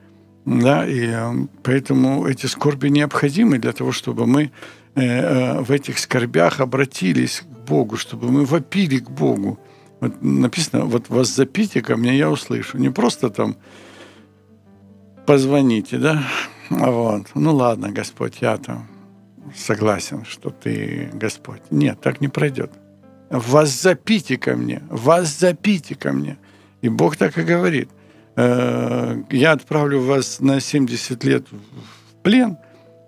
Да, 0.44 0.86
и 0.86 1.06
э, 1.06 1.46
поэтому 1.62 2.26
эти 2.26 2.46
скорби 2.46 2.88
необходимы 2.88 3.58
для 3.58 3.72
того, 3.72 3.92
чтобы 3.92 4.26
мы 4.26 4.50
э, 4.94 5.02
э, 5.02 5.60
в 5.60 5.70
этих 5.70 5.98
скорбях 5.98 6.60
обратились 6.60 7.40
к 7.40 7.68
Богу, 7.68 7.96
чтобы 7.96 8.30
мы 8.30 8.44
вопили 8.46 8.98
к 8.98 9.10
Богу. 9.10 9.58
Вот 10.00 10.22
написано, 10.22 10.84
вот 10.84 11.10
вас 11.10 11.28
запите 11.28 11.82
ко 11.82 11.96
мне, 11.96 12.16
я 12.16 12.30
услышу. 12.30 12.78
Не 12.78 12.90
просто 12.90 13.28
там 13.28 13.56
позвоните, 15.26 15.98
да, 15.98 16.22
вот. 16.70 17.26
Ну 17.34 17.54
ладно, 17.54 17.90
Господь, 17.90 18.38
я 18.40 18.56
там 18.56 18.88
согласен, 19.54 20.24
что 20.24 20.48
ты 20.48 21.10
Господь. 21.12 21.60
Нет, 21.70 22.00
так 22.00 22.22
не 22.22 22.28
пройдет. 22.28 22.72
Вас 23.30 23.82
запите 23.82 24.38
ко 24.38 24.56
мне, 24.56 24.82
вас 24.88 25.38
запите 25.38 25.94
ко 25.94 26.12
мне. 26.12 26.38
И 26.80 26.88
Бог 26.88 27.16
так 27.16 27.36
и 27.38 27.42
говорит. 27.42 27.90
«Э, 28.36 29.16
я 29.30 29.52
отправлю 29.52 30.00
вас 30.00 30.40
на 30.40 30.60
70 30.60 31.24
лет 31.24 31.46
в 31.50 32.22
плен, 32.22 32.56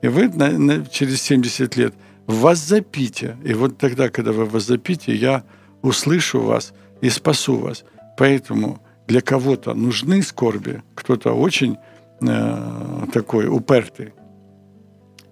и 0.03 0.09
вы 0.09 0.29
на, 0.29 0.51
на, 0.51 0.85
через 0.87 1.23
70 1.23 1.77
лет 1.77 1.95
вас 2.27 2.59
запите. 2.59 3.37
И 3.45 3.55
вот 3.55 3.79
тогда, 3.79 4.09
когда 4.09 4.33
вы 4.33 4.45
вас 4.45 4.64
запите, 4.64 5.14
я 5.14 5.45
услышу 5.83 6.41
вас 6.41 6.73
и 7.01 7.11
спасу 7.11 7.57
вас. 7.57 7.85
Поэтому 8.16 8.81
для 9.07 9.21
кого-то 9.21 9.75
нужны 9.75 10.23
скорби, 10.23 10.83
кто-то 10.95 11.33
очень 11.33 11.77
э, 12.21 13.07
такой 13.12 13.49
упертый. 13.49 14.12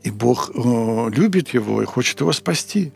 И 0.03 0.11
Бог 0.11 0.51
э, 0.55 1.11
любит 1.11 1.51
его 1.51 1.82
и 1.82 1.86
хочет 1.86 2.20
его 2.20 2.32
спасти. 2.32 2.93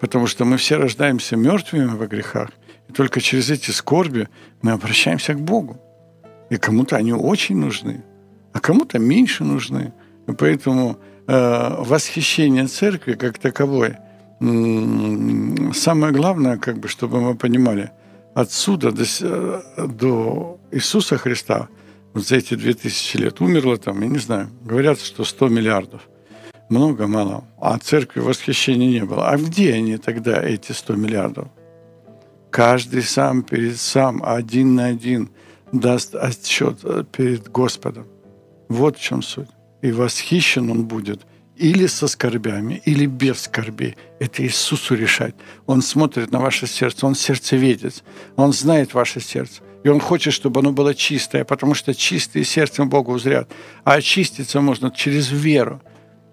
Потому 0.00 0.26
что 0.26 0.44
мы 0.44 0.56
все 0.56 0.76
рождаемся 0.76 1.36
мертвыми 1.36 1.86
во 1.86 2.06
грехах. 2.06 2.50
И 2.88 2.92
только 2.92 3.20
через 3.20 3.50
эти 3.50 3.70
скорби 3.70 4.28
мы 4.62 4.72
обращаемся 4.72 5.34
к 5.34 5.40
Богу. 5.40 5.80
И 6.50 6.56
кому-то 6.56 6.96
они 6.96 7.12
очень 7.12 7.56
нужны, 7.56 8.04
а 8.52 8.60
кому-то 8.60 8.98
меньше 8.98 9.44
нужны. 9.44 9.92
И 10.28 10.32
поэтому 10.32 10.98
э, 11.26 11.74
восхищение 11.78 12.66
церкви 12.66 13.14
как 13.14 13.38
таковой, 13.38 13.96
э, 14.40 15.72
самое 15.74 16.12
главное, 16.12 16.56
как 16.58 16.78
бы, 16.78 16.88
чтобы 16.88 17.20
мы 17.20 17.34
понимали, 17.34 17.90
отсюда 18.34 18.92
до, 18.92 19.62
до 19.86 20.60
Иисуса 20.70 21.16
Христа– 21.16 21.68
вот 22.16 22.26
за 22.26 22.36
эти 22.36 22.54
2000 22.54 23.16
лет 23.18 23.42
умерло 23.42 23.76
там, 23.76 24.00
я 24.00 24.08
не 24.08 24.16
знаю, 24.16 24.48
говорят, 24.64 24.98
что 24.98 25.22
100 25.22 25.48
миллиардов. 25.48 26.08
Много, 26.68 27.06
мало. 27.06 27.44
А 27.60 27.78
церкви 27.78 28.20
восхищения 28.20 28.88
не 28.88 29.04
было. 29.04 29.28
А 29.28 29.36
где 29.36 29.74
они 29.74 29.96
тогда, 29.98 30.42
эти 30.42 30.72
100 30.72 30.94
миллиардов? 30.96 31.48
Каждый 32.50 33.02
сам 33.02 33.42
перед 33.42 33.78
сам, 33.78 34.22
один 34.24 34.74
на 34.74 34.86
один, 34.86 35.30
даст 35.72 36.14
отчет 36.14 36.78
э, 36.84 37.04
перед 37.10 37.48
Господом. 37.48 38.06
Вот 38.68 38.96
в 38.96 39.00
чем 39.00 39.22
суть. 39.22 39.48
И 39.82 39.92
восхищен 39.92 40.70
он 40.70 40.86
будет 40.86 41.26
или 41.56 41.86
со 41.86 42.06
скорбями, 42.06 42.82
или 42.84 43.06
без 43.06 43.42
скорбей. 43.42 43.96
Это 44.18 44.42
Иисусу 44.42 44.94
решать. 44.94 45.34
Он 45.66 45.82
смотрит 45.82 46.30
на 46.30 46.38
ваше 46.38 46.66
сердце, 46.66 47.06
он 47.06 47.14
сердцеведец, 47.14 48.02
он 48.36 48.52
знает 48.52 48.94
ваше 48.94 49.20
сердце. 49.20 49.62
И 49.84 49.88
Он 49.88 50.00
хочет, 50.00 50.34
чтобы 50.34 50.60
оно 50.60 50.72
было 50.72 50.96
чистое, 50.96 51.44
потому 51.44 51.74
что 51.74 51.94
чистые 51.94 52.44
сердцем 52.44 52.88
Бога 52.88 53.10
узрят. 53.10 53.48
А 53.84 53.92
очиститься 53.94 54.60
можно 54.60 54.90
через 54.90 55.30
веру. 55.30 55.80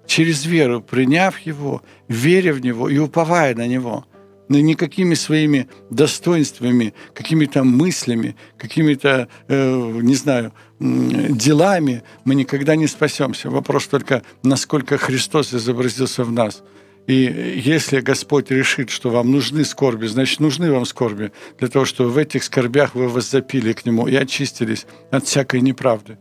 Через 0.06 0.46
веру, 0.46 0.82
приняв 0.82 1.40
Его, 1.40 1.82
веря 2.08 2.54
в 2.54 2.62
Него 2.62 2.90
и 2.90 2.98
уповая 2.98 3.56
на 3.56 3.68
Него. 3.68 4.06
Но 4.50 4.60
никакими 4.60 5.16
своими 5.16 5.70
достоинствами, 5.90 6.94
какими-то 7.14 7.64
мыслями, 7.64 8.36
какими-то, 8.58 9.28
э, 9.48 10.00
не 10.02 10.16
знаю, 10.16 10.54
делами 10.80 12.04
мы 12.26 12.36
никогда 12.36 12.76
не 12.76 12.88
спасемся. 12.88 13.50
Вопрос 13.50 13.88
только, 13.88 14.22
насколько 14.44 14.98
Христос 14.98 15.54
изобразился 15.54 16.24
в 16.24 16.32
нас– 16.32 16.64
и 17.06 17.62
если 17.64 18.00
Господь 18.00 18.50
решит, 18.50 18.90
что 18.90 19.10
вам 19.10 19.32
нужны 19.32 19.66
скорби, 19.66 20.08
значит, 20.08 20.40
нужны 20.40 20.72
вам 20.72 20.86
скорби 20.86 21.34
для 21.60 21.68
того, 21.68 21.84
чтобы 21.84 22.12
в 22.12 22.18
этих 22.18 22.44
скорбях 22.44 22.96
вы 22.96 23.10
воззапили 23.10 23.74
к 23.74 23.86
Нему 23.86 24.08
и 24.08 24.16
очистились 24.16 24.86
от 25.12 25.26
всякой 25.26 25.60
неправды. 25.60 26.18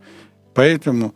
Поэтому 0.53 1.13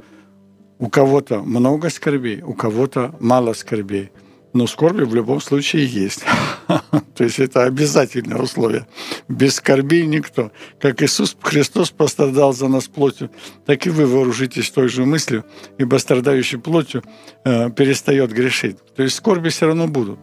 у 0.80 0.90
кого-то 0.90 1.42
много 1.42 1.90
скорбей, 1.90 2.42
у 2.42 2.54
кого-то 2.54 3.16
мало 3.20 3.54
скорбей– 3.54 4.12
но 4.58 4.66
скорби 4.66 5.04
в 5.04 5.14
любом 5.14 5.40
случае 5.40 5.86
есть. 5.86 6.24
То 7.16 7.24
есть 7.24 7.40
это 7.40 7.64
обязательное 7.64 8.38
условие. 8.42 8.88
Без 9.28 9.56
скорбей 9.56 10.06
никто. 10.08 10.52
Как 10.80 11.02
Иисус 11.04 11.38
Христос 11.42 11.92
пострадал 11.92 12.54
за 12.54 12.68
нас 12.68 12.88
плотью, 12.88 13.30
так 13.66 13.86
и 13.86 13.92
вы 13.92 14.08
вооружитесь 14.08 14.72
той 14.72 14.88
же 14.88 15.06
мыслью, 15.06 15.46
ибо 15.78 15.98
страдающий 15.98 16.58
плотью 16.58 17.04
э, 17.44 17.70
перестает 17.70 18.32
грешить. 18.32 18.78
То 18.96 19.04
есть 19.04 19.16
скорби 19.16 19.50
все 19.50 19.68
равно 19.68 19.88
будут. 19.88 20.20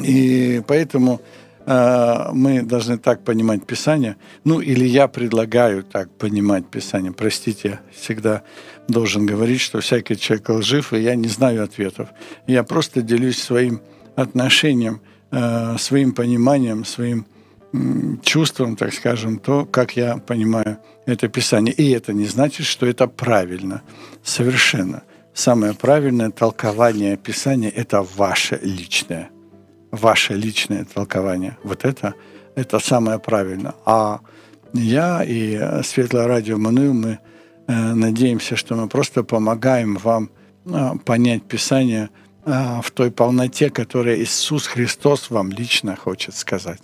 И 0.00 0.62
поэтому 0.66 1.20
мы 1.66 2.62
должны 2.62 2.98
так 2.98 3.22
понимать 3.22 3.66
Писание. 3.66 4.16
Ну, 4.44 4.60
или 4.60 4.84
я 4.84 5.08
предлагаю 5.08 5.82
так 5.84 6.10
понимать 6.10 6.66
Писание. 6.66 7.12
Простите, 7.12 7.80
всегда 7.92 8.42
должен 8.88 9.26
говорить, 9.26 9.60
что 9.60 9.80
всякий 9.80 10.16
человек 10.16 10.48
лжив, 10.48 10.92
и 10.92 11.00
я 11.00 11.14
не 11.14 11.28
знаю 11.28 11.62
ответов. 11.62 12.08
Я 12.46 12.64
просто 12.64 13.02
делюсь 13.02 13.38
своим 13.38 13.80
отношением, 14.16 15.00
э, 15.30 15.76
своим 15.78 16.12
пониманием, 16.12 16.84
своим 16.84 17.26
чувством, 18.22 18.76
так 18.76 18.92
скажем, 18.92 19.38
то, 19.38 19.64
как 19.64 19.96
я 19.96 20.16
понимаю 20.16 20.78
это 21.06 21.28
Писание. 21.28 21.74
И 21.74 21.90
это 21.90 22.12
не 22.12 22.26
значит, 22.26 22.66
что 22.66 22.86
это 22.86 23.06
правильно. 23.06 23.82
Совершенно. 24.24 25.02
Самое 25.34 25.74
правильное 25.74 26.30
толкование 26.30 27.16
Писания– 27.16 27.70
это 27.76 28.02
ваше 28.02 28.58
личное. 28.62 29.30
Ваше 29.90 30.34
личное 30.34 30.84
толкование. 30.84 31.56
Вот 31.62 31.84
это, 31.84 32.14
это 32.54 32.78
самое 32.78 33.18
правильное. 33.18 33.74
А 33.84 34.20
я 34.72 35.22
и 35.24 35.82
Светлое 35.82 36.26
радио 36.26 36.58
Мануил, 36.58 36.94
мы 36.94 37.18
Э, 37.70 37.94
надеемся, 37.94 38.56
что 38.56 38.74
мы 38.74 38.88
просто 38.88 39.22
помогаем 39.22 39.94
вам 39.94 40.30
э, 40.66 40.98
понять 41.04 41.44
Писание 41.44 42.08
э, 42.44 42.80
в 42.82 42.90
той 42.90 43.12
полноте, 43.12 43.70
которую 43.70 44.20
Иисус 44.20 44.66
Христос 44.66 45.30
вам 45.30 45.52
лично 45.52 45.94
хочет 45.94 46.34
сказать. 46.34 46.80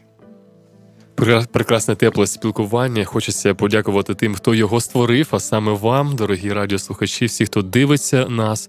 Прекрасне 1.53 1.95
тепле 1.95 2.27
спілкування. 2.27 3.05
Хочеться 3.05 3.55
подякувати 3.55 4.14
тим, 4.14 4.35
хто 4.35 4.55
його 4.55 4.81
створив, 4.81 5.29
а 5.31 5.41
саме 5.41 5.73
вам, 5.73 6.17
дорогі 6.17 6.53
радіослухачі, 6.53 7.27
всі, 7.27 7.47
хто 7.47 7.62
дивиться 7.62 8.27
нас 8.29 8.69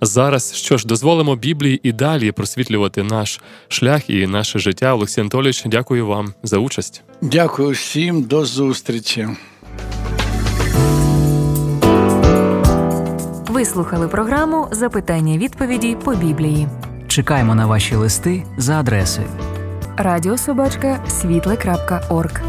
зараз. 0.00 0.54
Що 0.54 0.78
ж, 0.78 0.86
дозволимо 0.86 1.36
Біблії 1.36 1.80
і 1.82 1.92
далі 1.92 2.32
просвітлювати 2.32 3.02
наш 3.02 3.40
шлях 3.68 4.10
і 4.10 4.26
наше 4.26 4.58
життя. 4.58 4.94
Олексій 4.94 5.20
Анатолійович, 5.20 5.62
дякую 5.66 6.06
вам 6.06 6.34
за 6.42 6.58
участь. 6.58 7.02
Дякую 7.22 7.70
всім, 7.70 8.22
до 8.22 8.44
зустрічі. 8.44 9.28
Ви 13.48 13.64
слухали 13.64 14.08
програму 14.08 14.68
Запитання 14.72 15.38
відповіді 15.38 15.96
по 16.04 16.14
Біблії. 16.14 16.68
Чекаємо 17.08 17.54
на 17.54 17.66
ваші 17.66 17.94
листи 17.94 18.42
за 18.58 18.80
адресою 18.80 19.28
радіособачка 19.98 21.00
світле.орг. 21.08 22.42